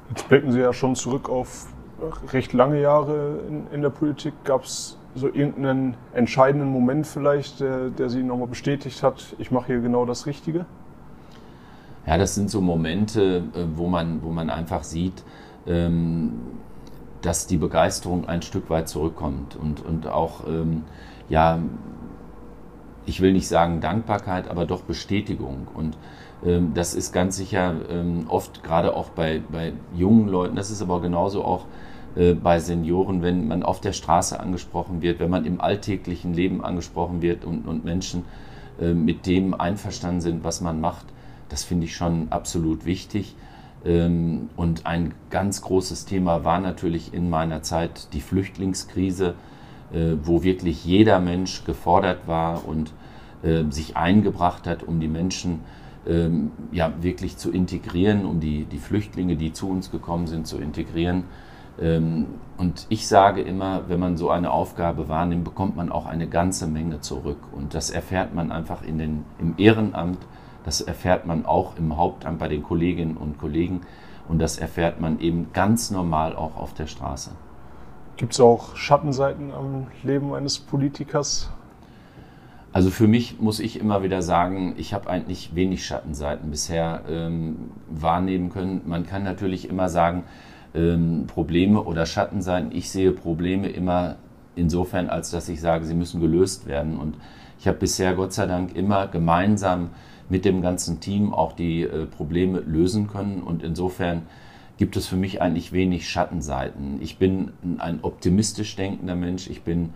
Jetzt 0.10 0.27
blicken 0.29 0.51
Sie 0.51 0.60
ja 0.60 0.74
schon 0.74 0.95
zurück 0.95 1.29
auf 1.29 1.67
recht 2.31 2.53
lange 2.53 2.81
Jahre 2.81 3.39
in, 3.48 3.67
in 3.72 3.81
der 3.81 3.89
Politik. 3.89 4.33
Gab 4.43 4.63
es 4.63 4.98
so 5.15 5.27
irgendeinen 5.27 5.95
entscheidenden 6.13 6.69
Moment 6.69 7.07
vielleicht, 7.07 7.60
der, 7.60 7.89
der 7.89 8.10
Sie 8.10 8.24
nochmal 8.24 8.48
bestätigt 8.48 9.03
hat, 9.03 9.36
ich 9.38 9.51
mache 9.51 9.67
hier 9.67 9.79
genau 9.79 10.05
das 10.05 10.25
Richtige? 10.25 10.65
Ja, 12.05 12.17
das 12.17 12.36
sind 12.36 12.50
so 12.50 12.62
Momente, 12.62 13.43
äh, 13.55 13.65
wo 13.75 13.88
man, 13.88 14.24
wo 14.24 14.29
man 14.29 14.50
einfach 14.50 14.83
sieht, 14.83 15.24
ähm, 15.67 16.33
dass 17.22 17.48
die 17.48 17.57
Begeisterung 17.57 18.27
ein 18.27 18.41
Stück 18.41 18.69
weit 18.69 18.89
zurückkommt 18.89 19.55
und, 19.55 19.83
und 19.86 20.07
auch, 20.07 20.45
ähm, 20.48 20.83
ja, 21.29 21.60
ich 23.05 23.22
will 23.22 23.31
nicht 23.31 23.48
sagen 23.48 23.79
Dankbarkeit, 23.79 24.50
aber 24.50 24.65
doch 24.65 24.81
Bestätigung. 24.81 25.67
Und 25.74 25.98
ähm, 26.45 26.74
das 26.74 26.93
ist 26.93 27.13
ganz 27.13 27.38
sicher 27.38 27.75
oft, 28.27 28.63
gerade 28.63 28.95
auch 28.95 29.10
bei, 29.10 29.41
bei 29.51 29.74
jungen 29.95 30.27
Leuten, 30.27 30.55
das 30.55 30.72
ist 30.72 30.81
aber 30.81 31.01
genauso 31.01 31.43
auch 31.43 31.65
äh, 32.15 32.33
bei 32.33 32.60
Senioren, 32.60 33.22
wenn 33.22 33.48
man 33.48 33.63
auf 33.63 33.81
der 33.81 33.93
Straße 33.93 34.39
angesprochen 34.39 35.01
wird, 35.01 35.19
wenn 35.19 35.29
man 35.29 35.45
im 35.45 35.62
alltäglichen 35.62 36.33
Leben 36.33 36.63
angesprochen 36.63 37.22
wird 37.22 37.45
und, 37.45 37.67
und 37.67 37.86
Menschen 37.86 38.25
äh, 38.79 38.93
mit 38.93 39.25
dem 39.25 39.53
einverstanden 39.53 40.22
sind, 40.22 40.43
was 40.43 40.62
man 40.62 40.79
macht. 40.79 41.05
Das 41.50 41.63
finde 41.63 41.85
ich 41.85 41.95
schon 41.95 42.27
absolut 42.31 42.85
wichtig. 42.85 43.35
Ähm, 43.85 44.50
und 44.55 44.85
ein 44.85 45.13
ganz 45.29 45.62
großes 45.62 46.05
Thema 46.05 46.43
war 46.43 46.59
natürlich 46.59 47.13
in 47.13 47.29
meiner 47.29 47.62
Zeit 47.62 48.13
die 48.13 48.21
Flüchtlingskrise, 48.21 49.35
äh, 49.93 50.13
wo 50.23 50.43
wirklich 50.43 50.85
jeder 50.85 51.19
Mensch 51.19 51.65
gefordert 51.65 52.27
war 52.27 52.67
und 52.67 52.93
äh, 53.43 53.63
sich 53.69 53.97
eingebracht 53.97 54.67
hat, 54.67 54.83
um 54.83 55.00
die 55.00 55.07
Menschen 55.07 55.62
ähm, 56.07 56.51
ja, 56.71 56.93
wirklich 57.01 57.38
zu 57.38 57.51
integrieren, 57.51 58.25
um 58.25 58.39
die, 58.39 58.65
die 58.65 58.77
Flüchtlinge, 58.77 59.35
die 59.35 59.53
zu 59.53 59.69
uns 59.69 59.91
gekommen 59.91 60.27
sind, 60.27 60.47
zu 60.47 60.57
integrieren. 60.57 61.25
Ähm, 61.79 62.27
und 62.57 62.85
ich 62.89 63.07
sage 63.07 63.41
immer, 63.41 63.83
wenn 63.88 64.00
man 64.00 64.17
so 64.17 64.29
eine 64.29 64.51
Aufgabe 64.51 65.09
wahrnimmt, 65.09 65.43
bekommt 65.43 65.75
man 65.75 65.91
auch 65.91 66.05
eine 66.05 66.27
ganze 66.27 66.67
Menge 66.67 67.01
zurück. 67.01 67.39
Und 67.51 67.73
das 67.73 67.89
erfährt 67.89 68.33
man 68.33 68.51
einfach 68.51 68.83
in 68.83 68.97
den, 68.97 69.25
im 69.39 69.55
Ehrenamt, 69.57 70.19
das 70.63 70.82
erfährt 70.82 71.25
man 71.25 71.46
auch 71.46 71.77
im 71.77 71.98
Hauptamt 71.98 72.39
bei 72.39 72.48
den 72.48 72.63
Kolleginnen 72.63 73.17
und 73.17 73.38
Kollegen 73.38 73.82
und 74.27 74.39
das 74.39 74.58
erfährt 74.58 75.01
man 75.01 75.20
eben 75.20 75.51
ganz 75.53 75.91
normal 75.91 76.36
auch 76.36 76.55
auf 76.58 76.74
der 76.74 76.88
Straße. 76.88 77.32
Gibt 78.15 78.34
es 78.34 78.39
auch 78.39 78.75
Schattenseiten 78.75 79.51
am 79.51 79.88
Leben 80.03 80.34
eines 80.34 80.60
Politikers? 80.60 81.50
Also 82.72 82.89
für 82.89 83.08
mich 83.08 83.39
muss 83.39 83.60
ich 83.60 83.79
immer 83.79 84.01
wieder 84.01 84.22
sagen, 84.22 84.74
ich 84.77 84.93
habe 84.93 85.10
eigentlich 85.10 85.55
wenig 85.55 85.86
Schattenseiten 85.86 86.50
bisher 86.50 87.01
ähm, 87.08 87.72
wahrnehmen 87.88 88.50
können. 88.50 88.82
Man 88.86 89.05
kann 89.05 89.24
natürlich 89.24 89.70
immer 89.70 89.89
sagen, 89.89 90.24
ähm, 90.74 91.25
Probleme 91.27 91.84
oder 91.84 92.08
Schattenseiten. 92.08 92.72
Ich 92.72 92.89
sehe 92.89 93.12
Probleme 93.12 93.70
immer 93.70 94.15
insofern, 94.55 95.10
als 95.10 95.31
dass 95.31 95.50
ich 95.50 95.62
sage, 95.62 95.86
sie 95.86 95.93
müssen 95.93 96.22
gelöst 96.22 96.65
werden. 96.65 96.98
Und 96.98 97.15
ich 97.60 97.67
habe 97.67 97.77
bisher 97.77 98.13
Gott 98.13 98.33
sei 98.33 98.45
Dank 98.45 98.75
immer 98.75 99.07
gemeinsam 99.07 99.89
mit 100.29 100.45
dem 100.45 100.62
ganzen 100.62 101.00
Team 101.00 101.33
auch 101.33 101.53
die 101.53 101.83
äh, 101.83 102.05
Probleme 102.05 102.60
lösen 102.60 103.07
können. 103.07 103.41
Und 103.41 103.63
insofern 103.63 104.24
gibt 104.77 104.95
es 104.95 105.07
für 105.07 105.15
mich 105.15 105.41
eigentlich 105.41 105.72
wenig 105.72 106.10
Schattenseiten. 106.10 107.01
Ich 107.01 107.17
bin 107.17 107.51
ein 107.77 108.00
optimistisch 108.01 108.75
denkender 108.75 109.15
Mensch. 109.15 109.50
Ich 109.50 109.63
bin 109.63 109.93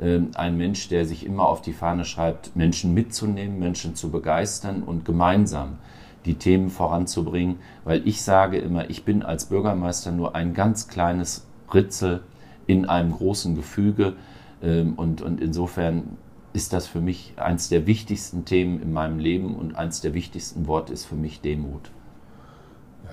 äh, 0.00 0.20
ein 0.34 0.56
Mensch, 0.56 0.88
der 0.88 1.04
sich 1.04 1.26
immer 1.26 1.48
auf 1.48 1.62
die 1.62 1.72
Fahne 1.72 2.04
schreibt, 2.04 2.54
Menschen 2.56 2.94
mitzunehmen, 2.94 3.58
Menschen 3.58 3.94
zu 3.94 4.10
begeistern 4.10 4.82
und 4.82 5.04
gemeinsam 5.04 5.78
die 6.24 6.34
Themen 6.34 6.70
voranzubringen. 6.70 7.56
Weil 7.84 8.06
ich 8.06 8.22
sage 8.22 8.58
immer, 8.58 8.90
ich 8.90 9.04
bin 9.04 9.22
als 9.22 9.46
Bürgermeister 9.46 10.12
nur 10.12 10.34
ein 10.34 10.54
ganz 10.54 10.88
kleines 10.88 11.46
Ritzel 11.72 12.22
in 12.70 12.86
einem 12.86 13.12
großen 13.12 13.56
Gefüge. 13.56 14.14
Ähm, 14.62 14.94
und, 14.94 15.22
und 15.22 15.40
insofern 15.40 16.16
ist 16.52 16.72
das 16.72 16.86
für 16.86 17.00
mich 17.00 17.34
eins 17.36 17.68
der 17.68 17.86
wichtigsten 17.86 18.44
Themen 18.44 18.80
in 18.80 18.92
meinem 18.92 19.18
Leben 19.18 19.56
und 19.56 19.74
eins 19.74 20.00
der 20.00 20.14
wichtigsten 20.14 20.66
Worte 20.66 20.92
ist 20.92 21.04
für 21.04 21.16
mich 21.16 21.40
Demut. 21.40 21.90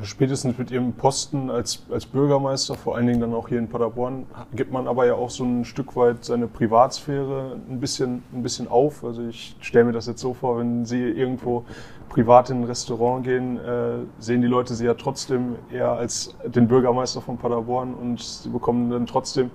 Spätestens 0.04 0.58
mit 0.58 0.72
Ihrem 0.72 0.94
Posten 0.94 1.50
als, 1.50 1.84
als 1.92 2.06
Bürgermeister, 2.06 2.76
vor 2.76 2.96
allen 2.96 3.08
Dingen 3.08 3.20
dann 3.20 3.34
auch 3.34 3.48
hier 3.48 3.60
in 3.60 3.68
Paderborn, 3.68 4.26
gibt 4.54 4.72
man 4.72 4.88
aber 4.88 5.06
ja 5.06 5.16
auch 5.16 5.30
so 5.30 5.44
ein 5.44 5.66
Stück 5.66 5.96
weit 5.96 6.24
seine 6.24 6.48
Privatsphäre 6.48 7.58
ein 7.70 7.80
bisschen, 7.80 8.24
ein 8.34 8.44
bisschen 8.44 8.68
auf. 8.68 9.04
Also 9.04 9.28
ich 9.28 9.56
stelle 9.60 9.86
mir 9.86 9.92
das 9.92 10.08
jetzt 10.08 10.22
so 10.22 10.34
vor, 10.34 10.60
wenn 10.60 10.86
Sie 10.86 11.02
irgendwo 11.02 11.66
privat 12.10 12.50
in 12.50 12.62
ein 12.62 12.64
Restaurant 12.64 13.24
gehen, 13.24 13.58
äh, 13.58 14.00
sehen 14.20 14.42
die 14.42 14.48
Leute 14.48 14.76
Sie 14.76 14.86
ja 14.86 14.94
trotzdem 14.94 15.56
eher 15.72 15.92
als 15.92 16.36
den 16.46 16.68
Bürgermeister 16.68 17.22
von 17.22 17.38
Paderborn 17.38 17.94
und 17.94 18.22
Sie 18.22 18.50
bekommen 18.50 18.90
dann 18.90 19.06
trotzdem 19.06 19.52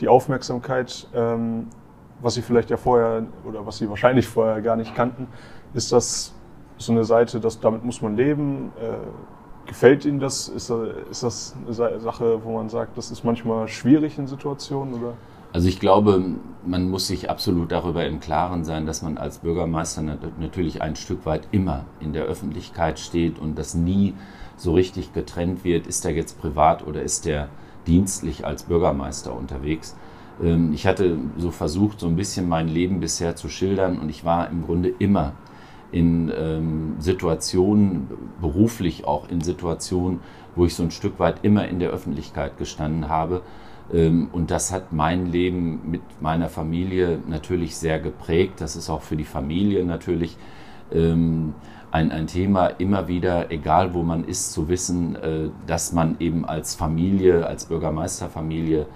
die 0.00 0.08
Aufmerksamkeit. 0.08 1.08
Ähm, 1.14 1.68
was 2.24 2.34
sie 2.34 2.42
vielleicht 2.42 2.70
ja 2.70 2.76
vorher 2.76 3.26
oder 3.44 3.66
was 3.66 3.78
sie 3.78 3.88
wahrscheinlich 3.88 4.26
vorher 4.26 4.62
gar 4.62 4.76
nicht 4.76 4.94
kannten, 4.94 5.28
ist 5.74 5.92
das 5.92 6.32
so 6.78 6.92
eine 6.92 7.04
Seite, 7.04 7.38
dass 7.38 7.60
damit 7.60 7.84
muss 7.84 8.02
man 8.02 8.16
leben. 8.16 8.72
Äh, 8.80 8.96
gefällt 9.66 10.04
Ihnen 10.04 10.20
das? 10.20 10.48
Ist, 10.48 10.70
das 10.70 11.54
eine 11.66 12.00
Sache, 12.00 12.44
wo 12.44 12.52
man 12.52 12.68
sagt, 12.68 12.96
das 12.96 13.10
ist 13.10 13.24
manchmal 13.24 13.68
schwierig 13.68 14.18
in 14.18 14.26
Situationen 14.26 14.94
oder? 14.94 15.14
Also 15.52 15.68
ich 15.68 15.78
glaube, 15.78 16.20
man 16.66 16.90
muss 16.90 17.06
sich 17.06 17.30
absolut 17.30 17.70
darüber 17.70 18.04
im 18.04 18.18
Klaren 18.18 18.64
sein, 18.64 18.86
dass 18.86 19.02
man 19.02 19.18
als 19.18 19.38
Bürgermeister 19.38 20.02
natürlich 20.02 20.82
ein 20.82 20.96
Stück 20.96 21.26
weit 21.26 21.46
immer 21.52 21.84
in 22.00 22.12
der 22.12 22.24
Öffentlichkeit 22.24 22.98
steht 22.98 23.38
und 23.38 23.56
das 23.56 23.74
nie 23.74 24.14
so 24.56 24.74
richtig 24.74 25.12
getrennt 25.12 25.62
wird, 25.64 25.86
ist 25.86 26.04
er 26.04 26.12
jetzt 26.12 26.40
privat 26.40 26.84
oder 26.84 27.02
ist 27.02 27.26
er 27.26 27.48
dienstlich 27.86 28.44
als 28.44 28.64
Bürgermeister 28.64 29.32
unterwegs. 29.32 29.94
Ähm, 30.42 30.72
ich 30.72 30.86
hatte 30.86 31.18
so 31.36 31.52
versucht, 31.52 32.00
so 32.00 32.08
ein 32.08 32.16
bisschen 32.16 32.48
mein 32.48 32.66
Leben 32.66 32.98
bisher 32.98 33.36
zu 33.36 33.48
schildern 33.48 33.98
und 34.00 34.08
ich 34.08 34.24
war 34.24 34.50
im 34.50 34.64
Grunde 34.64 34.92
immer 34.98 35.34
in 35.92 36.32
ähm, 36.36 36.94
Situationen, 36.98 38.08
beruflich 38.40 39.04
auch 39.06 39.28
in 39.28 39.40
Situationen, 39.40 40.20
wo 40.56 40.64
ich 40.64 40.74
so 40.74 40.82
ein 40.82 40.90
Stück 40.90 41.18
weit 41.18 41.44
immer 41.44 41.68
in 41.68 41.78
der 41.78 41.90
Öffentlichkeit 41.90 42.58
gestanden 42.58 43.08
habe. 43.08 43.42
Ähm, 43.92 44.28
und 44.32 44.50
das 44.50 44.72
hat 44.72 44.92
mein 44.92 45.26
Leben 45.26 45.90
mit 45.90 46.02
meiner 46.20 46.48
Familie 46.48 47.18
natürlich 47.28 47.76
sehr 47.76 48.00
geprägt. 48.00 48.60
Das 48.60 48.76
ist 48.76 48.90
auch 48.90 49.02
für 49.02 49.16
die 49.16 49.24
Familie 49.24 49.84
natürlich 49.84 50.36
ein, 51.94 52.10
ein 52.10 52.26
Thema, 52.26 52.66
immer 52.66 53.06
wieder, 53.06 53.52
egal 53.52 53.94
wo 53.94 54.02
man 54.02 54.24
ist, 54.24 54.52
zu 54.52 54.68
wissen, 54.68 55.14
äh, 55.14 55.50
dass 55.68 55.92
man 55.92 56.16
eben 56.18 56.44
als 56.44 56.74
Familie, 56.74 57.46
als 57.46 57.66
Bürgermeisterfamilie 57.66 58.86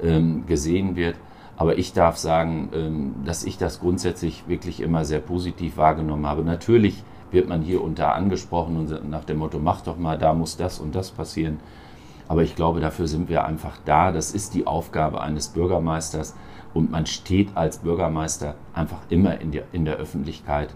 ähm, 0.00 0.46
gesehen 0.46 0.94
wird. 0.94 1.16
Aber 1.56 1.78
ich 1.78 1.92
darf 1.92 2.16
sagen, 2.16 2.70
ähm, 2.74 3.14
dass 3.24 3.44
ich 3.44 3.58
das 3.58 3.80
grundsätzlich 3.80 4.48
wirklich 4.48 4.80
immer 4.80 5.04
sehr 5.04 5.20
positiv 5.20 5.76
wahrgenommen 5.76 6.26
habe. 6.26 6.42
Natürlich 6.42 7.02
wird 7.30 7.48
man 7.48 7.62
hier 7.62 7.82
unter 7.82 8.14
angesprochen 8.14 8.76
und 8.76 9.10
nach 9.10 9.24
dem 9.24 9.38
Motto, 9.38 9.58
mach 9.58 9.82
doch 9.82 9.98
mal, 9.98 10.18
da 10.18 10.34
muss 10.34 10.56
das 10.56 10.78
und 10.78 10.94
das 10.94 11.10
passieren. 11.10 11.58
Aber 12.26 12.42
ich 12.42 12.56
glaube, 12.56 12.80
dafür 12.80 13.06
sind 13.06 13.28
wir 13.28 13.44
einfach 13.44 13.78
da. 13.84 14.10
Das 14.10 14.32
ist 14.32 14.54
die 14.54 14.66
Aufgabe 14.66 15.20
eines 15.20 15.48
Bürgermeisters. 15.48 16.34
Und 16.72 16.90
man 16.90 17.06
steht 17.06 17.56
als 17.56 17.78
Bürgermeister 17.78 18.54
einfach 18.72 18.98
immer 19.08 19.40
in 19.40 19.52
der, 19.52 19.64
in 19.72 19.84
der 19.84 19.96
Öffentlichkeit. 19.96 20.74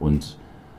Und 0.00 0.38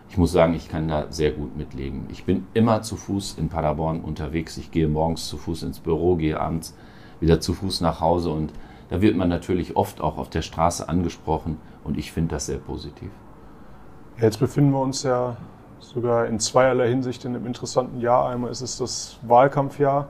ich 0.09 0.17
muss 0.17 0.31
sagen, 0.31 0.53
ich 0.55 0.69
kann 0.69 0.87
da 0.87 1.05
sehr 1.09 1.31
gut 1.31 1.55
mitleben. 1.55 2.05
Ich 2.09 2.25
bin 2.25 2.47
immer 2.53 2.81
zu 2.81 2.95
Fuß 2.95 3.35
in 3.37 3.49
Paderborn 3.49 4.01
unterwegs. 4.01 4.57
Ich 4.57 4.71
gehe 4.71 4.87
morgens 4.87 5.27
zu 5.27 5.37
Fuß 5.37 5.63
ins 5.63 5.79
Büro, 5.79 6.15
gehe 6.15 6.39
abends 6.39 6.75
wieder 7.19 7.39
zu 7.39 7.53
Fuß 7.53 7.81
nach 7.81 8.01
Hause 8.01 8.29
und 8.29 8.51
da 8.89 9.01
wird 9.01 9.15
man 9.15 9.29
natürlich 9.29 9.75
oft 9.75 10.01
auch 10.01 10.17
auf 10.17 10.29
der 10.29 10.41
Straße 10.41 10.87
angesprochen 10.87 11.59
und 11.83 11.97
ich 11.97 12.11
finde 12.11 12.35
das 12.35 12.45
sehr 12.45 12.57
positiv. 12.57 13.09
Jetzt 14.19 14.39
befinden 14.39 14.71
wir 14.71 14.79
uns 14.79 15.03
ja 15.03 15.37
sogar 15.79 16.25
in 16.25 16.39
zweierlei 16.39 16.89
Hinsicht 16.89 17.23
in 17.25 17.35
einem 17.35 17.45
interessanten 17.45 17.99
Jahr. 17.99 18.29
Einmal 18.29 18.51
ist 18.51 18.61
es 18.61 18.77
das 18.77 19.19
Wahlkampfjahr, 19.21 20.07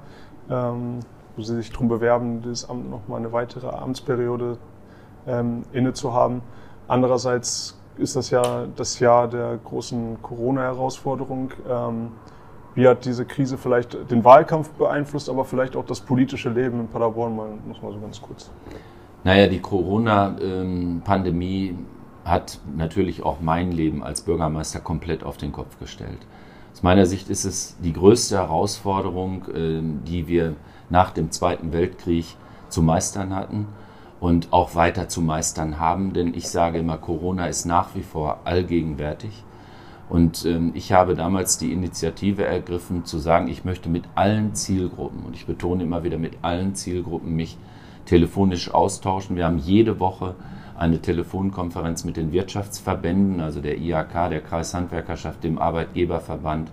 ähm, 0.50 1.00
wo 1.36 1.42
Sie 1.42 1.56
sich 1.56 1.72
darum 1.72 1.88
bewerben, 1.88 2.42
dieses 2.42 2.70
Amt 2.70 2.90
noch 2.90 3.08
mal 3.08 3.18
eine 3.18 3.32
weitere 3.34 3.68
Amtsperiode 3.68 4.58
ähm, 5.28 5.64
inne 5.74 5.94
zu 5.94 6.14
haben. 6.14 6.42
Andererseits 6.88 7.78
ist 7.98 8.16
das 8.16 8.30
ja 8.30 8.66
das 8.76 9.00
Jahr 9.00 9.28
der 9.28 9.58
großen 9.58 10.22
Corona-Herausforderung. 10.22 11.52
Wie 12.78 12.88
hat 12.88 13.04
diese 13.06 13.26
Krise 13.26 13.58
vielleicht 13.58 13.98
den 14.12 14.24
Wahlkampf 14.24 14.70
beeinflusst, 14.70 15.32
aber 15.32 15.46
vielleicht 15.46 15.76
auch 15.76 15.86
das 15.86 16.00
politische 16.00 16.52
Leben 16.52 16.82
in 16.82 16.88
Paderborn, 16.88 17.36
mal, 17.36 17.50
muss 17.68 17.82
mal 17.82 17.92
so 17.92 18.00
ganz 18.00 18.22
kurz. 18.22 18.52
Naja, 19.24 19.48
die 19.48 19.58
Corona-Pandemie 19.58 21.74
hat 22.24 22.60
natürlich 22.76 23.24
auch 23.24 23.38
mein 23.42 23.72
Leben 23.72 24.04
als 24.04 24.22
Bürgermeister 24.22 24.80
komplett 24.80 25.24
auf 25.24 25.38
den 25.38 25.52
Kopf 25.52 25.80
gestellt. 25.80 26.20
Aus 26.72 26.84
meiner 26.84 27.08
Sicht 27.08 27.32
ist 27.32 27.46
es 27.46 27.76
die 27.84 27.94
größte 27.94 28.38
Herausforderung, 28.38 29.46
ähm, 29.56 30.02
die 30.06 30.28
wir 30.28 30.54
nach 30.92 31.10
dem 31.10 31.32
Zweiten 31.32 31.74
Weltkrieg 31.74 32.36
zu 32.70 32.84
meistern 32.84 33.34
hatten 33.34 33.66
und 34.20 34.54
auch 34.54 34.76
weiter 34.76 35.10
zu 35.10 35.22
meistern 35.22 35.80
haben, 35.80 36.14
denn 36.14 36.36
ich 36.36 36.48
sage 36.48 36.78
immer, 36.78 37.00
Corona 37.00 37.48
ist 37.48 37.66
nach 37.66 37.96
wie 37.96 38.04
vor 38.04 38.42
allgegenwärtig. 38.44 39.44
Und 40.10 40.46
ähm, 40.46 40.72
ich 40.74 40.94
habe 40.94 41.16
damals 41.16 41.58
die 41.58 41.74
Initiative 41.74 42.46
ergriffen, 42.46 43.04
zu 43.04 43.18
sagen, 43.18 43.50
ich 43.50 43.66
möchte 43.66 43.90
mit 43.90 44.06
allen 44.16 44.56
Zielgruppen, 44.56 45.24
und 45.26 45.36
ich 45.36 45.46
betone 45.46 45.84
immer 45.84 46.04
wieder 46.04 46.18
mit 46.18 46.38
allen 46.44 46.76
Zielgruppen, 46.76 47.36
mich 47.36 47.58
telefonisch 48.06 48.74
austauschen. 48.74 49.36
Wir 49.36 49.46
haben 49.46 49.58
jede 49.58 50.00
Woche 50.00 50.36
eine 50.78 51.02
Telefonkonferenz 51.02 52.06
mit 52.06 52.16
den 52.16 52.32
Wirtschaftsverbänden, 52.32 53.42
also 53.42 53.60
der 53.60 53.78
IHK, 53.80 54.30
der 54.30 54.42
Kreishandwerkerschaft, 54.42 55.44
dem 55.44 55.58
Arbeitgeberverband, 55.58 56.72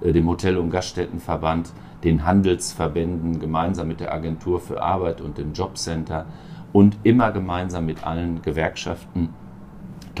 äh, 0.00 0.12
dem 0.12 0.28
Hotel- 0.28 0.56
und 0.56 0.70
Gaststättenverband, 0.70 1.72
den 2.02 2.24
Handelsverbänden, 2.24 3.40
gemeinsam 3.40 3.88
mit 3.88 4.00
der 4.00 4.14
Agentur 4.14 4.58
für 4.58 4.82
Arbeit 4.82 5.20
und 5.20 5.36
dem 5.36 5.52
Jobcenter 5.52 6.24
und 6.72 6.96
immer 7.02 7.30
gemeinsam 7.32 7.84
mit 7.84 8.06
allen 8.06 8.40
Gewerkschaften 8.40 9.30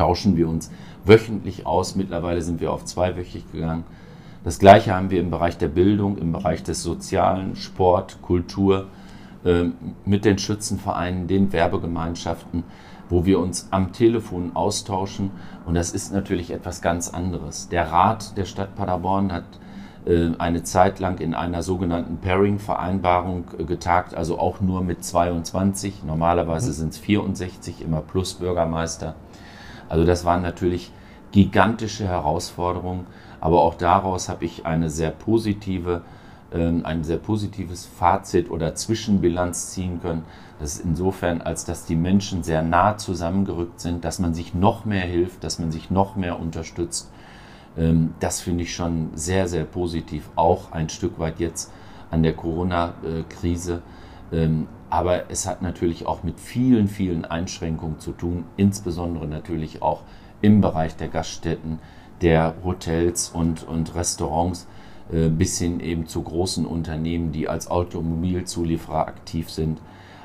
tauschen 0.00 0.38
wir 0.38 0.48
uns 0.48 0.70
wöchentlich 1.04 1.66
aus. 1.66 1.94
Mittlerweile 1.94 2.40
sind 2.40 2.60
wir 2.62 2.72
auf 2.72 2.86
zweiwöchig 2.86 3.52
gegangen. 3.52 3.84
Das 4.44 4.58
Gleiche 4.58 4.94
haben 4.94 5.10
wir 5.10 5.20
im 5.20 5.30
Bereich 5.30 5.58
der 5.58 5.68
Bildung, 5.68 6.16
im 6.16 6.32
Bereich 6.32 6.62
des 6.62 6.82
Sozialen, 6.82 7.54
Sport, 7.54 8.22
Kultur, 8.22 8.86
ähm, 9.44 9.74
mit 10.06 10.24
den 10.24 10.38
Schützenvereinen, 10.38 11.26
den 11.26 11.52
Werbegemeinschaften. 11.52 12.64
wo 13.12 13.24
wir 13.24 13.40
uns 13.40 13.66
am 13.72 13.92
Telefon 13.92 14.52
austauschen. 14.54 15.32
Und 15.66 15.74
das 15.74 15.90
ist 15.90 16.12
natürlich 16.12 16.52
etwas 16.52 16.80
ganz 16.80 17.08
anderes. 17.08 17.68
Der 17.68 17.90
Rat 17.90 18.36
der 18.36 18.44
Stadt 18.44 18.76
Paderborn 18.76 19.32
hat 19.32 19.58
äh, 20.06 20.30
eine 20.38 20.62
Zeit 20.62 21.00
lang 21.00 21.18
in 21.18 21.34
einer 21.34 21.64
sogenannten 21.64 22.18
Pairing-Vereinbarung 22.18 23.46
äh, 23.58 23.64
getagt, 23.64 24.14
also 24.14 24.38
auch 24.38 24.60
nur 24.60 24.82
mit 24.82 25.02
22. 25.04 26.04
Normalerweise 26.04 26.72
sind 26.72 26.90
es 26.90 26.98
64, 26.98 27.82
immer 27.82 28.00
plus 28.00 28.34
Bürgermeister. 28.34 29.16
Also 29.90 30.06
das 30.06 30.24
waren 30.24 30.40
natürlich 30.40 30.90
gigantische 31.32 32.08
Herausforderungen, 32.08 33.06
aber 33.40 33.60
auch 33.60 33.74
daraus 33.74 34.30
habe 34.30 34.46
ich 34.46 34.64
eine 34.64 34.88
sehr 34.88 35.10
positive, 35.10 36.00
ähm, 36.52 36.86
ein 36.86 37.04
sehr 37.04 37.18
positives 37.18 37.84
Fazit 37.84 38.50
oder 38.50 38.74
Zwischenbilanz 38.74 39.72
ziehen 39.72 40.00
können. 40.00 40.24
Das 40.58 40.76
ist 40.76 40.84
insofern, 40.86 41.42
als 41.42 41.66
dass 41.66 41.84
die 41.84 41.96
Menschen 41.96 42.42
sehr 42.42 42.62
nah 42.62 42.96
zusammengerückt 42.96 43.80
sind, 43.80 44.06
dass 44.06 44.18
man 44.18 44.32
sich 44.32 44.54
noch 44.54 44.86
mehr 44.86 45.04
hilft, 45.04 45.44
dass 45.44 45.58
man 45.58 45.70
sich 45.70 45.90
noch 45.90 46.16
mehr 46.16 46.40
unterstützt 46.40 47.10
ähm, 47.76 48.14
das 48.20 48.40
finde 48.40 48.64
ich 48.64 48.74
schon 48.74 49.10
sehr, 49.14 49.48
sehr 49.48 49.64
positiv, 49.64 50.28
auch 50.36 50.72
ein 50.72 50.88
Stück 50.88 51.18
weit 51.18 51.40
jetzt 51.40 51.72
an 52.10 52.22
der 52.22 52.34
Corona-Krise. 52.34 53.82
Ähm, 54.32 54.66
aber 54.90 55.30
es 55.30 55.46
hat 55.46 55.62
natürlich 55.62 56.06
auch 56.06 56.24
mit 56.24 56.40
vielen, 56.40 56.88
vielen 56.88 57.24
Einschränkungen 57.24 58.00
zu 58.00 58.12
tun, 58.12 58.44
insbesondere 58.56 59.26
natürlich 59.26 59.82
auch 59.82 60.02
im 60.42 60.60
Bereich 60.60 60.96
der 60.96 61.08
Gaststätten, 61.08 61.78
der 62.20 62.54
Hotels 62.64 63.30
und, 63.30 63.62
und 63.62 63.94
Restaurants, 63.94 64.66
äh, 65.12 65.28
bis 65.28 65.58
hin 65.58 65.80
eben 65.80 66.06
zu 66.06 66.22
großen 66.22 66.66
Unternehmen, 66.66 67.32
die 67.32 67.48
als 67.48 67.70
Automobilzulieferer 67.70 69.06
aktiv 69.06 69.48
sind. 69.50 69.80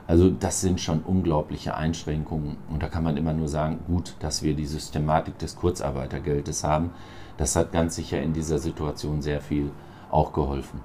Also 0.07 0.29
das 0.29 0.61
sind 0.61 0.81
schon 0.81 1.01
unglaubliche 1.01 1.75
Einschränkungen. 1.75 2.57
Und 2.69 2.83
da 2.83 2.87
kann 2.87 3.03
man 3.03 3.17
immer 3.17 3.33
nur 3.33 3.47
sagen, 3.47 3.79
gut, 3.87 4.15
dass 4.19 4.43
wir 4.43 4.55
die 4.55 4.67
Systematik 4.67 5.39
des 5.39 5.55
Kurzarbeitergeldes 5.55 6.63
haben. 6.63 6.91
Das 7.37 7.55
hat 7.55 7.71
ganz 7.71 7.95
sicher 7.95 8.21
in 8.21 8.33
dieser 8.33 8.59
Situation 8.59 9.21
sehr 9.21 9.41
viel 9.41 9.71
auch 10.11 10.31
geholfen. 10.31 10.79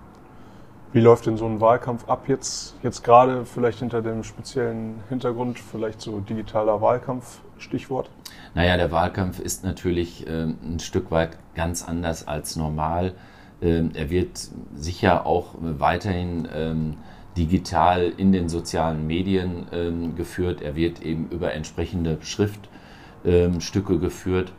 Wie 0.92 1.00
läuft 1.00 1.26
denn 1.26 1.37
so 1.37 1.47
ein 1.47 1.61
Wahlkampf 1.61 2.09
ab 2.09 2.25
jetzt, 2.26 2.75
jetzt 2.82 3.04
gerade 3.04 3.44
vielleicht 3.44 3.78
hinter 3.78 4.02
dem 4.02 4.25
speziellen 4.25 4.97
Hintergrund, 5.09 5.61
vielleicht 5.61 6.00
so 6.00 6.18
digitaler 6.18 6.80
Wahlkampf, 6.80 7.40
Stichwort? 7.59 8.11
Naja, 8.54 8.76
der 8.76 8.90
Wahlkampf 8.90 9.38
ist 9.38 9.62
natürlich 9.62 10.26
äh, 10.26 10.47
ein 10.47 10.80
Stück 10.80 11.12
weit 11.12 11.38
ganz 11.54 11.87
anders 11.87 12.26
als 12.26 12.56
normal. 12.56 13.14
Ähm, 13.62 13.92
er 13.94 14.11
wird 14.11 14.49
sicher 14.75 15.26
auch 15.26 15.54
weiterhin 15.61 16.49
ähm, 16.52 16.97
digital 17.37 18.12
in 18.16 18.32
den 18.32 18.49
sozialen 18.49 19.06
Medien 19.06 19.66
ähm, 19.73 20.16
geführt. 20.16 20.61
Er 20.61 20.75
wird 20.75 21.02
eben 21.02 21.28
über 21.28 21.52
entsprechende 21.52 22.18
Schriftstücke 22.20 24.00
geführt. 24.00 24.52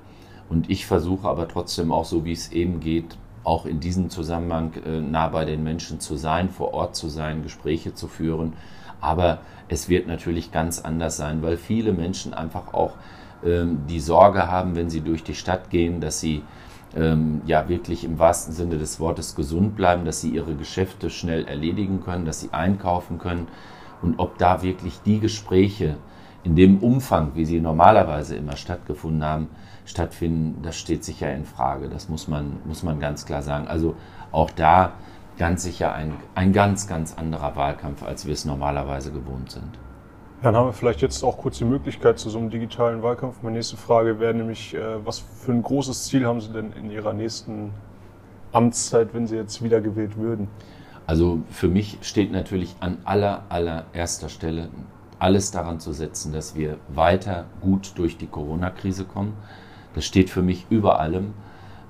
Und 0.47 0.69
ich 0.69 0.85
versuche 0.85 1.27
aber 1.27 1.49
trotzdem 1.49 1.91
auch 1.91 2.05
so, 2.05 2.23
wie 2.23 2.31
es 2.31 2.53
eben 2.53 2.79
geht, 2.79 3.17
auch 3.43 3.65
in 3.65 3.79
diesem 3.79 4.09
Zusammenhang 4.09 4.73
äh, 4.85 4.99
nah 4.99 5.27
bei 5.27 5.45
den 5.45 5.63
Menschen 5.63 5.99
zu 5.99 6.15
sein, 6.15 6.49
vor 6.49 6.73
Ort 6.73 6.95
zu 6.95 7.09
sein, 7.09 7.43
Gespräche 7.43 7.93
zu 7.93 8.07
führen. 8.07 8.53
Aber 8.99 9.39
es 9.67 9.89
wird 9.89 10.07
natürlich 10.07 10.51
ganz 10.51 10.79
anders 10.79 11.17
sein, 11.17 11.41
weil 11.41 11.57
viele 11.57 11.93
Menschen 11.93 12.33
einfach 12.33 12.73
auch 12.73 12.93
ähm, 13.43 13.79
die 13.89 13.99
Sorge 13.99 14.47
haben, 14.47 14.75
wenn 14.75 14.89
sie 14.89 15.01
durch 15.01 15.23
die 15.23 15.33
Stadt 15.33 15.69
gehen, 15.69 16.01
dass 16.01 16.19
sie 16.19 16.43
ähm, 16.95 17.41
ja 17.45 17.67
wirklich 17.69 18.03
im 18.03 18.19
wahrsten 18.19 18.53
Sinne 18.53 18.77
des 18.77 18.99
Wortes 18.99 19.35
gesund 19.35 19.75
bleiben, 19.75 20.05
dass 20.05 20.21
sie 20.21 20.29
ihre 20.29 20.55
Geschäfte 20.55 21.09
schnell 21.09 21.45
erledigen 21.45 22.01
können, 22.03 22.25
dass 22.25 22.41
sie 22.41 22.49
einkaufen 22.51 23.17
können 23.17 23.47
und 24.01 24.19
ob 24.19 24.37
da 24.37 24.61
wirklich 24.61 24.99
die 25.05 25.19
Gespräche 25.19 25.97
in 26.43 26.55
dem 26.55 26.79
Umfang, 26.79 27.31
wie 27.35 27.45
sie 27.45 27.59
normalerweise 27.59 28.35
immer 28.35 28.57
stattgefunden 28.57 29.23
haben, 29.23 29.47
stattfinden, 29.85 30.61
das 30.63 30.77
steht 30.77 31.03
sicher 31.03 31.33
in 31.33 31.45
Frage. 31.45 31.89
Das 31.89 32.09
muss 32.09 32.27
man, 32.27 32.59
muss 32.65 32.83
man 32.83 32.99
ganz 32.99 33.25
klar 33.25 33.41
sagen. 33.41 33.67
Also 33.67 33.95
auch 34.31 34.51
da 34.51 34.93
ganz 35.37 35.63
sicher 35.63 35.93
ein, 35.93 36.13
ein 36.35 36.53
ganz, 36.53 36.87
ganz 36.87 37.17
anderer 37.17 37.55
Wahlkampf, 37.55 38.03
als 38.03 38.25
wir 38.25 38.33
es 38.33 38.45
normalerweise 38.45 39.11
gewohnt 39.11 39.51
sind. 39.51 39.79
Dann 40.41 40.55
haben 40.55 40.67
wir 40.67 40.73
vielleicht 40.73 41.01
jetzt 41.01 41.23
auch 41.23 41.37
kurz 41.37 41.59
die 41.59 41.65
Möglichkeit 41.65 42.17
zu 42.17 42.29
so 42.29 42.39
einem 42.39 42.49
digitalen 42.49 43.03
Wahlkampf. 43.03 43.43
Meine 43.43 43.57
nächste 43.57 43.77
Frage 43.77 44.19
wäre 44.19 44.33
nämlich, 44.33 44.73
äh, 44.73 45.05
was 45.05 45.19
für 45.19 45.51
ein 45.51 45.61
großes 45.61 46.05
Ziel 46.05 46.25
haben 46.25 46.41
Sie 46.41 46.51
denn 46.51 46.73
in 46.73 46.89
Ihrer 46.89 47.13
nächsten 47.13 47.71
Amtszeit, 48.51 49.13
wenn 49.13 49.27
Sie 49.27 49.35
jetzt 49.35 49.63
wiedergewählt 49.63 50.17
würden? 50.17 50.47
Also 51.05 51.41
für 51.49 51.67
mich 51.67 51.99
steht 52.01 52.31
natürlich 52.31 52.75
an 52.79 52.97
aller, 53.03 53.43
allererster 53.49 54.29
Stelle 54.29 54.69
alles 55.19 55.51
daran 55.51 55.79
zu 55.79 55.93
setzen, 55.93 56.33
dass 56.33 56.55
wir 56.55 56.77
weiter 56.87 57.45
gut 57.61 57.93
durch 57.95 58.17
die 58.17 58.27
Corona-Krise 58.27 59.05
kommen, 59.05 59.33
das 59.93 60.05
steht 60.05 60.29
für 60.29 60.41
mich 60.41 60.65
über 60.69 60.99
allem. 60.99 61.33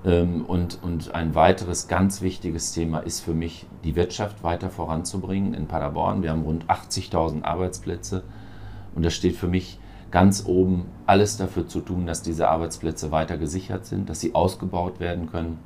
Ähm, 0.04 0.46
und, 0.46 0.80
und 0.82 1.14
ein 1.14 1.36
weiteres 1.36 1.88
ganz 1.88 2.22
wichtiges 2.22 2.74
Thema 2.74 3.00
ist 3.00 3.22
für 3.22 3.34
mich, 3.34 3.66
die 3.84 3.96
Wirtschaft 3.96 4.44
weiter 4.44 4.70
voranzubringen 4.70 5.54
in 5.54 5.68
Paderborn. 5.68 6.24
Wir 6.24 6.32
haben 6.32 6.44
rund 6.44 6.66
80.000 6.66 7.44
Arbeitsplätze 7.44 8.24
und 8.96 9.06
das 9.06 9.14
steht 9.14 9.36
für 9.36 9.48
mich 9.48 9.80
ganz 10.10 10.46
oben, 10.46 10.86
alles 11.06 11.38
dafür 11.38 11.68
zu 11.68 11.80
tun, 11.80 12.06
dass 12.06 12.22
diese 12.22 12.50
Arbeitsplätze 12.50 13.12
weiter 13.12 13.38
gesichert 13.38 13.86
sind, 13.86 14.10
dass 14.10 14.20
sie 14.20 14.36
ausgebaut 14.36 15.00
werden 15.00 15.32
können 15.32 15.60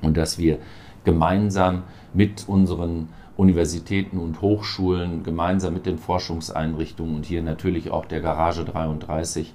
und 0.00 0.16
dass 0.16 0.38
wir 0.38 0.58
gemeinsam 1.04 1.82
mit 2.12 2.48
unseren 2.48 3.08
Universitäten 3.36 4.18
und 4.18 4.40
Hochschulen, 4.42 5.24
gemeinsam 5.24 5.74
mit 5.74 5.86
den 5.86 5.98
Forschungseinrichtungen 5.98 7.16
und 7.16 7.26
hier 7.26 7.42
natürlich 7.42 7.90
auch 7.90 8.04
der 8.04 8.20
Garage 8.20 8.64
33 8.64 9.52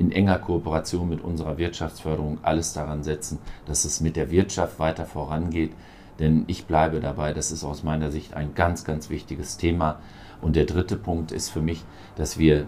in 0.00 0.12
enger 0.12 0.38
Kooperation 0.38 1.10
mit 1.10 1.22
unserer 1.22 1.58
Wirtschaftsförderung 1.58 2.38
alles 2.40 2.72
daran 2.72 3.02
setzen, 3.02 3.38
dass 3.66 3.84
es 3.84 4.00
mit 4.00 4.16
der 4.16 4.30
Wirtschaft 4.30 4.78
weiter 4.78 5.04
vorangeht. 5.04 5.72
Denn 6.18 6.44
ich 6.46 6.64
bleibe 6.64 7.00
dabei, 7.00 7.34
das 7.34 7.52
ist 7.52 7.64
aus 7.64 7.82
meiner 7.82 8.10
Sicht 8.10 8.32
ein 8.32 8.54
ganz, 8.54 8.84
ganz 8.84 9.10
wichtiges 9.10 9.58
Thema. 9.58 9.98
Und 10.40 10.56
der 10.56 10.64
dritte 10.64 10.96
Punkt 10.96 11.32
ist 11.32 11.50
für 11.50 11.60
mich, 11.60 11.84
dass 12.16 12.38
wir 12.38 12.64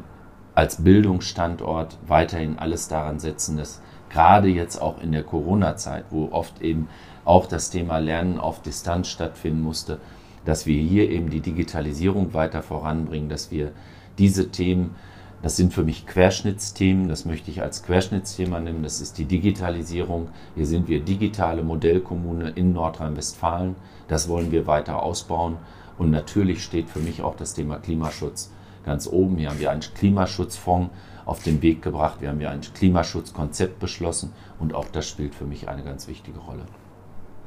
als 0.55 0.85
Bildungsstandort 0.85 1.97
weiterhin 2.07 2.59
alles 2.59 2.88
daran 2.88 3.18
setzen, 3.18 3.57
dass 3.57 3.81
gerade 4.11 4.49
jetzt 4.49 4.83
auch 4.83 5.01
in 5.01 5.12
der 5.12 5.23
Corona-Zeit, 5.23 6.05
wo 6.11 6.29
oft 6.33 6.61
eben 6.61 6.88
auch 7.25 7.47
das 7.47 7.71
Thema 7.71 7.97
Lernen 7.97 8.38
auf 8.38 8.61
Distanz 8.61 9.09
stattfinden 9.09 9.62
musste, 9.62 10.01
dass 10.45 10.66
wir 10.66 10.79
hier 10.79 11.09
eben 11.09 11.31
die 11.31 11.40
Digitalisierung 11.40 12.35
weiter 12.35 12.62
voranbringen, 12.62 13.31
dass 13.31 13.51
wir 13.51 13.73
diese 14.18 14.51
Themen 14.51 14.95
das 15.42 15.57
sind 15.57 15.74
für 15.74 15.83
mich 15.83 16.07
Querschnittsthemen, 16.07 17.09
das 17.09 17.24
möchte 17.24 17.50
ich 17.50 17.62
als 17.62 17.83
Querschnittsthema 17.83 18.61
nennen. 18.61 18.85
Das 18.85 19.00
ist 19.00 19.18
die 19.18 19.24
Digitalisierung. 19.24 20.28
Hier 20.55 20.66
sind 20.66 20.87
wir 20.87 21.00
digitale 21.00 21.64
Modellkommune 21.64 22.50
in 22.50 22.72
Nordrhein-Westfalen. 22.72 23.74
Das 24.07 24.28
wollen 24.28 24.52
wir 24.52 24.68
weiter 24.68 25.02
ausbauen. 25.02 25.57
Und 25.98 26.11
natürlich 26.11 26.62
steht 26.62 26.88
für 26.88 27.00
mich 27.00 27.22
auch 27.22 27.35
das 27.35 27.55
Thema 27.55 27.78
Klimaschutz 27.78 28.52
ganz 28.85 29.09
oben. 29.09 29.37
Hier 29.37 29.50
haben 29.50 29.59
wir 29.59 29.72
einen 29.72 29.81
Klimaschutzfonds 29.81 30.90
auf 31.24 31.42
den 31.42 31.61
Weg 31.61 31.83
gebracht. 31.83 32.20
Wir 32.20 32.28
haben 32.28 32.40
ja 32.40 32.50
ein 32.50 32.61
Klimaschutzkonzept 32.61 33.81
beschlossen. 33.81 34.33
Und 34.61 34.74
auch 34.74 34.87
das 34.87 35.09
spielt 35.09 35.35
für 35.35 35.44
mich 35.44 35.68
eine 35.68 35.83
ganz 35.83 36.07
wichtige 36.07 36.38
Rolle. 36.38 36.62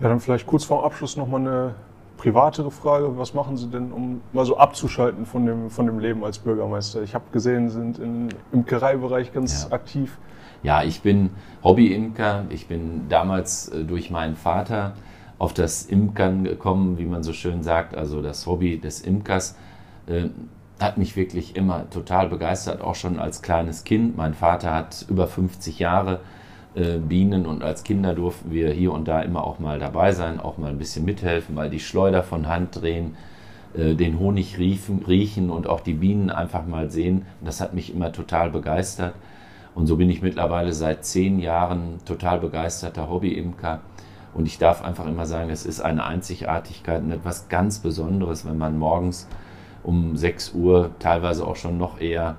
Ja, 0.01 0.10
dann 0.10 0.19
vielleicht 0.19 0.47
kurz 0.47 0.65
vor 0.65 0.86
Abschluss 0.86 1.15
nochmal 1.15 1.39
eine 1.41 1.75
privatere 2.17 2.71
Frage, 2.71 3.17
was 3.17 3.34
machen 3.34 3.58
Sie 3.58 3.67
denn, 3.67 3.91
um 3.91 4.21
mal 4.34 4.45
so 4.45 4.58
abzuschalten 4.58 5.25
von 5.25 5.45
dem, 5.45 5.69
von 5.69 5.86
dem 5.86 5.99
Leben 5.99 6.23
als 6.23 6.39
Bürgermeister? 6.39 7.01
Ich 7.04 7.13
habe 7.13 7.25
gesehen, 7.32 7.69
Sie 7.69 7.75
sind 7.75 7.99
im 7.99 8.30
Imkereibereich 8.51 9.34
ganz 9.34 9.67
ja. 9.69 9.75
aktiv. 9.75 10.17
Ja, 10.63 10.84
ich 10.84 11.01
bin 11.01 11.30
Hobby-Imker. 11.63 12.45
Ich 12.49 12.67
bin 12.67 13.08
damals 13.10 13.69
äh, 13.69 13.84
durch 13.84 14.10
meinen 14.10 14.36
Vater 14.36 14.93
auf 15.38 15.54
das 15.54 15.86
Imkern 15.86 16.43
gekommen, 16.43 16.97
wie 16.97 17.06
man 17.06 17.23
so 17.23 17.34
schön 17.34 17.62
sagt. 17.62 17.95
Also 17.95 18.21
das 18.21 18.47
Hobby 18.47 18.80
des 18.80 19.01
Imkers 19.01 19.56
äh, 20.08 20.30
hat 20.80 20.97
mich 20.97 21.15
wirklich 21.15 21.56
immer 21.56 21.89
total 21.89 22.30
begeistert, 22.30 22.82
auch 22.82 22.95
schon 22.95 23.19
als 23.19 23.41
kleines 23.41 23.84
Kind. 23.84 24.17
Mein 24.17 24.34
Vater 24.34 24.73
hat 24.73 25.06
über 25.10 25.28
50 25.28 25.80
Jahre 25.80 26.19
äh, 26.76 26.98
Bienen 26.98 27.46
und 27.46 27.64
als 27.64 27.84
Kinder 27.84 28.14
durften 28.14 28.52
wir 28.52 28.72
hier 28.72 28.92
und 28.92 29.08
da 29.08 29.22
immer 29.22 29.46
auch 29.46 29.60
mal 29.60 29.80
dabei 29.80 30.12
sein, 30.12 30.40
auch 30.40 30.58
mal 30.58 30.70
ein 30.70 30.78
bisschen 30.78 31.06
mithelfen, 31.06 31.56
mal 31.56 31.70
die 31.70 31.80
Schleuder 31.80 32.22
von 32.22 32.48
Hand 32.48 32.82
drehen, 32.82 33.16
äh, 33.76 33.96
den 33.96 34.20
Honig 34.20 34.58
riefen, 34.58 35.04
riechen 35.08 35.50
und 35.50 35.68
auch 35.68 35.80
die 35.80 35.94
Bienen 35.94 36.30
einfach 36.30 36.66
mal 36.66 36.92
sehen. 36.92 37.26
Das 37.44 37.62
hat 37.62 37.74
mich 37.74 37.94
immer 37.94 38.12
total 38.12 38.50
begeistert. 38.50 39.14
Und 39.74 39.88
so 39.88 39.98
bin 39.98 40.10
ich 40.10 40.22
mittlerweile 40.22 40.74
seit 40.74 41.06
zehn 41.06 41.40
Jahren 41.40 42.00
total 42.06 42.40
begeisterter 42.40 43.10
Hobby-Imker. 43.10 43.82
Und 44.34 44.46
ich 44.46 44.58
darf 44.58 44.84
einfach 44.84 45.06
immer 45.06 45.26
sagen, 45.26 45.50
es 45.50 45.66
ist 45.66 45.80
eine 45.80 46.06
Einzigartigkeit 46.06 47.02
und 47.02 47.12
etwas 47.12 47.48
ganz 47.48 47.80
Besonderes, 47.80 48.46
wenn 48.46 48.58
man 48.58 48.78
morgens 48.78 49.30
um 49.84 50.18
6 50.18 50.54
Uhr, 50.54 50.92
teilweise 51.00 51.46
auch 51.46 51.56
schon 51.56 51.78
noch 51.78 52.02
eher, 52.02 52.36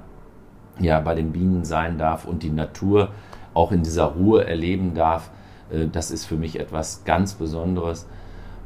ja, 0.78 1.00
bei 1.00 1.14
den 1.14 1.32
Bienen 1.32 1.64
sein 1.64 1.96
darf 1.96 2.26
und 2.26 2.42
die 2.42 2.50
Natur 2.50 3.10
auch 3.56 3.72
in 3.72 3.82
dieser 3.82 4.04
Ruhe 4.04 4.46
erleben 4.46 4.94
darf, 4.94 5.30
äh, 5.70 5.86
das 5.90 6.10
ist 6.10 6.26
für 6.26 6.36
mich 6.36 6.60
etwas 6.60 7.04
ganz 7.04 7.34
Besonderes. 7.34 8.06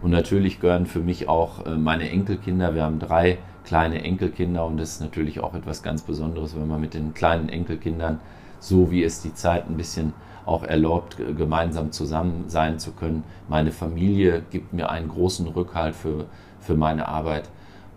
Und 0.03 0.11
natürlich 0.11 0.61
gehören 0.61 0.87
für 0.87 1.01
mich 1.01 1.29
auch 1.29 1.65
äh, 1.65 1.77
meine 1.77 2.11
Enkelkinder. 2.11 2.75
Wir 2.75 2.83
haben 2.83 2.99
drei 2.99 3.39
kleine 3.65 4.03
Enkelkinder 4.03 4.67
und 4.67 4.79
das 4.79 4.95
ist 4.95 5.01
natürlich 5.01 5.41
auch 5.41 5.55
etwas 5.55 5.83
ganz 5.83 6.03
Besonderes, 6.03 6.57
wenn 6.57 6.67
man 6.67 6.81
mit 6.81 6.95
den 6.95 7.15
kleinen 7.15 7.49
Enkelkindern, 7.49 8.19
so 8.59 8.91
wie 8.91 9.05
es 9.05 9.23
die 9.23 9.35
Zeit 9.35 9.69
ein 9.69 9.77
bisschen 9.77 10.13
auch 10.47 10.65
erlaubt, 10.65 11.17
gemeinsam 11.37 11.93
zusammen 11.93 12.45
sein 12.49 12.79
zu 12.79 12.93
können. 12.93 13.23
Meine 13.49 13.71
Familie 13.71 14.43
gibt 14.51 14.73
mir 14.73 14.91
einen 14.91 15.09
großen 15.09 15.47
Rückhalt 15.47 15.95
für, 15.95 16.25
für 16.61 16.75
meine 16.75 17.07
Arbeit. 17.07 17.45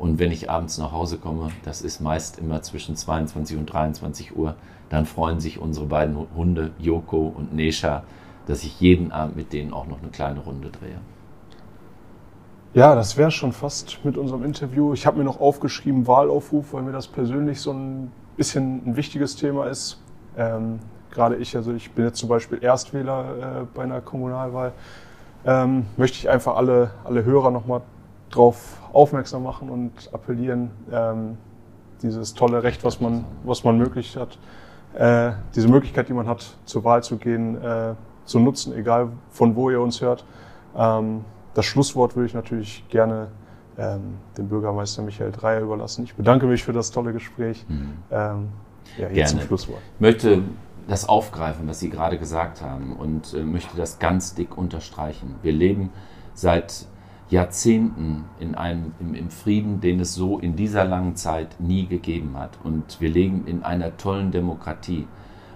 Und 0.03 0.19
wenn 0.19 0.33
ich 0.33 0.49
abends 0.49 0.77
nach 0.79 0.91
Hause 0.91 1.17
komme, 1.17 1.51
das 1.63 1.81
ist 1.81 2.01
meist 2.01 2.37
immer 2.37 2.61
zwischen 2.61 2.97
22 2.97 3.55
und 3.57 3.67
23 3.67 4.35
Uhr, 4.35 4.55
dann 4.89 5.05
freuen 5.05 5.39
sich 5.39 5.59
unsere 5.59 5.85
beiden 5.85 6.27
Hunde, 6.35 6.71
Joko 6.77 7.33
und 7.33 7.53
Nesha, 7.53 8.03
dass 8.45 8.65
ich 8.65 8.81
jeden 8.81 9.13
Abend 9.13 9.37
mit 9.37 9.53
denen 9.53 9.71
auch 9.71 9.87
noch 9.87 10.01
eine 10.01 10.09
kleine 10.09 10.41
Runde 10.41 10.71
drehe. 10.71 10.97
Ja, 12.73 12.95
das 12.95 13.15
wäre 13.15 13.31
schon 13.31 13.53
fast 13.53 14.03
mit 14.03 14.17
unserem 14.17 14.43
Interview. 14.43 14.91
Ich 14.91 15.05
habe 15.05 15.19
mir 15.19 15.23
noch 15.23 15.39
aufgeschrieben 15.39 16.05
Wahlaufruf, 16.05 16.73
weil 16.73 16.83
mir 16.83 16.91
das 16.91 17.07
persönlich 17.07 17.61
so 17.61 17.71
ein 17.71 18.11
bisschen 18.35 18.85
ein 18.85 18.97
wichtiges 18.97 19.37
Thema 19.37 19.67
ist. 19.67 20.01
Ähm, 20.35 20.79
Gerade 21.11 21.37
ich, 21.37 21.55
also 21.55 21.71
ich 21.71 21.91
bin 21.91 22.03
jetzt 22.03 22.19
zum 22.19 22.27
Beispiel 22.27 22.61
Erstwähler 22.61 23.61
äh, 23.61 23.65
bei 23.73 23.83
einer 23.83 24.01
Kommunalwahl. 24.01 24.73
Ähm, 25.45 25.85
möchte 25.95 26.17
ich 26.17 26.29
einfach 26.29 26.57
alle, 26.57 26.91
alle 27.05 27.23
Hörer 27.23 27.51
nochmal 27.51 27.83
darauf 28.35 28.81
aufmerksam 28.91 29.43
machen 29.43 29.69
und 29.69 29.91
appellieren, 30.13 30.71
ähm, 30.91 31.37
dieses 32.01 32.33
tolle 32.33 32.63
Recht, 32.63 32.83
was 32.83 32.99
man, 32.99 33.25
was 33.43 33.63
man 33.63 33.77
möglich 33.77 34.17
hat, 34.17 34.37
äh, 34.95 35.31
diese 35.55 35.67
Möglichkeit, 35.67 36.09
die 36.09 36.13
man 36.13 36.27
hat, 36.27 36.57
zur 36.65 36.83
Wahl 36.83 37.03
zu 37.03 37.17
gehen, 37.17 37.61
äh, 37.61 37.95
zu 38.25 38.39
nutzen, 38.39 38.73
egal 38.73 39.09
von 39.29 39.55
wo 39.55 39.69
ihr 39.69 39.81
uns 39.81 40.01
hört. 40.01 40.25
Ähm, 40.75 41.25
das 41.53 41.65
Schlusswort 41.65 42.15
würde 42.15 42.27
ich 42.27 42.33
natürlich 42.33 42.83
gerne 42.89 43.27
ähm, 43.77 44.15
dem 44.37 44.49
Bürgermeister 44.49 45.01
Michael 45.01 45.31
Dreier 45.31 45.61
überlassen. 45.61 46.03
Ich 46.03 46.15
bedanke 46.15 46.45
mich 46.45 46.63
für 46.63 46.73
das 46.73 46.91
tolle 46.91 47.13
Gespräch. 47.13 47.65
Mhm. 47.67 47.93
Ähm, 48.11 48.49
ja, 48.97 49.07
jetzt 49.07 49.13
gerne. 49.13 49.29
zum 49.29 49.39
Schlusswort. 49.41 49.79
Ich 49.95 50.01
möchte 50.01 50.43
das 50.87 51.07
aufgreifen, 51.07 51.67
was 51.67 51.79
Sie 51.79 51.89
gerade 51.89 52.17
gesagt 52.17 52.61
haben 52.61 52.95
und 52.95 53.33
äh, 53.33 53.43
möchte 53.43 53.77
das 53.77 53.99
ganz 53.99 54.35
dick 54.35 54.57
unterstreichen. 54.57 55.35
Wir 55.41 55.53
leben 55.53 55.91
seit 56.33 56.85
Jahrzehnten 57.29 58.25
in 58.39 58.55
einem, 58.55 58.93
im, 58.99 59.15
im, 59.15 59.29
Frieden, 59.29 59.81
den 59.81 59.99
es 59.99 60.13
so 60.13 60.39
in 60.39 60.55
dieser 60.55 60.85
langen 60.85 61.15
Zeit 61.15 61.59
nie 61.59 61.87
gegeben 61.87 62.37
hat. 62.37 62.59
Und 62.63 62.99
wir 63.01 63.09
leben 63.09 63.47
in 63.47 63.63
einer 63.63 63.97
tollen 63.97 64.31
Demokratie. 64.31 65.07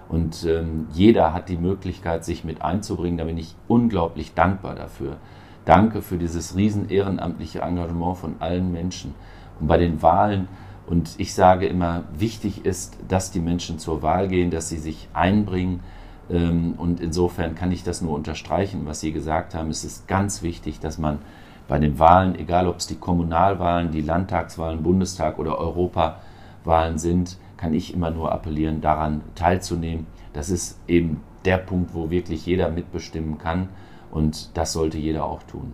Und 0.09 0.45
ähm, 0.45 0.87
jeder 0.91 1.33
hat 1.33 1.49
die 1.49 1.57
Möglichkeit, 1.57 2.23
sich 2.23 2.43
mit 2.43 2.61
einzubringen. 2.61 3.17
Da 3.17 3.25
bin 3.25 3.37
ich 3.37 3.55
unglaublich 3.67 4.33
dankbar 4.33 4.75
dafür. 4.75 5.17
Danke 5.65 6.01
für 6.01 6.17
dieses 6.17 6.55
riesen 6.55 6.89
ehrenamtliche 6.89 7.59
Engagement 7.59 8.17
von 8.17 8.35
allen 8.39 8.71
Menschen. 8.71 9.13
Und 9.59 9.67
bei 9.67 9.77
den 9.77 10.01
Wahlen, 10.01 10.47
und 10.87 11.15
ich 11.17 11.33
sage 11.33 11.67
immer, 11.67 12.05
wichtig 12.17 12.65
ist, 12.65 12.97
dass 13.09 13.31
die 13.31 13.41
Menschen 13.41 13.77
zur 13.77 14.01
Wahl 14.01 14.29
gehen, 14.29 14.49
dass 14.49 14.69
sie 14.69 14.77
sich 14.77 15.09
einbringen. 15.13 15.81
Ähm, 16.29 16.75
und 16.77 17.01
insofern 17.01 17.55
kann 17.55 17.73
ich 17.73 17.83
das 17.83 18.01
nur 18.01 18.13
unterstreichen, 18.15 18.85
was 18.85 19.01
Sie 19.01 19.11
gesagt 19.11 19.53
haben. 19.53 19.69
Es 19.69 19.83
ist 19.83 20.07
ganz 20.07 20.41
wichtig, 20.41 20.79
dass 20.79 20.97
man 20.97 21.19
bei 21.67 21.79
den 21.79 21.99
Wahlen, 21.99 22.35
egal 22.35 22.67
ob 22.67 22.77
es 22.77 22.87
die 22.87 22.95
Kommunalwahlen, 22.95 23.91
die 23.91 24.01
Landtagswahlen, 24.01 24.83
Bundestag 24.83 25.37
oder 25.37 25.57
Europawahlen 25.57 26.97
sind, 26.97 27.37
kann 27.57 27.73
ich 27.73 27.93
immer 27.93 28.11
nur 28.11 28.31
appellieren, 28.31 28.81
daran 28.81 29.21
teilzunehmen. 29.35 30.07
Das 30.33 30.49
ist 30.49 30.79
eben 30.87 31.21
der 31.45 31.57
Punkt, 31.57 31.93
wo 31.93 32.09
wirklich 32.09 32.45
jeder 32.45 32.69
mitbestimmen 32.69 33.37
kann 33.37 33.69
und 34.11 34.55
das 34.55 34.73
sollte 34.73 34.97
jeder 34.97 35.25
auch 35.25 35.43
tun. 35.43 35.73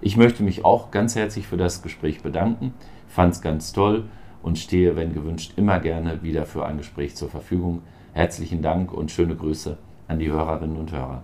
Ich 0.00 0.16
möchte 0.16 0.42
mich 0.42 0.64
auch 0.64 0.90
ganz 0.90 1.16
herzlich 1.16 1.46
für 1.46 1.56
das 1.56 1.82
Gespräch 1.82 2.22
bedanken, 2.22 2.74
fand 3.08 3.34
es 3.34 3.40
ganz 3.40 3.72
toll 3.72 4.04
und 4.42 4.58
stehe, 4.58 4.96
wenn 4.96 5.14
gewünscht, 5.14 5.54
immer 5.56 5.80
gerne 5.80 6.22
wieder 6.22 6.44
für 6.44 6.66
ein 6.66 6.76
Gespräch 6.76 7.16
zur 7.16 7.30
Verfügung. 7.30 7.82
Herzlichen 8.12 8.60
Dank 8.60 8.92
und 8.92 9.10
schöne 9.10 9.34
Grüße 9.34 9.78
an 10.06 10.18
die 10.18 10.30
Hörerinnen 10.30 10.76
und 10.76 10.92
Hörer. 10.92 11.22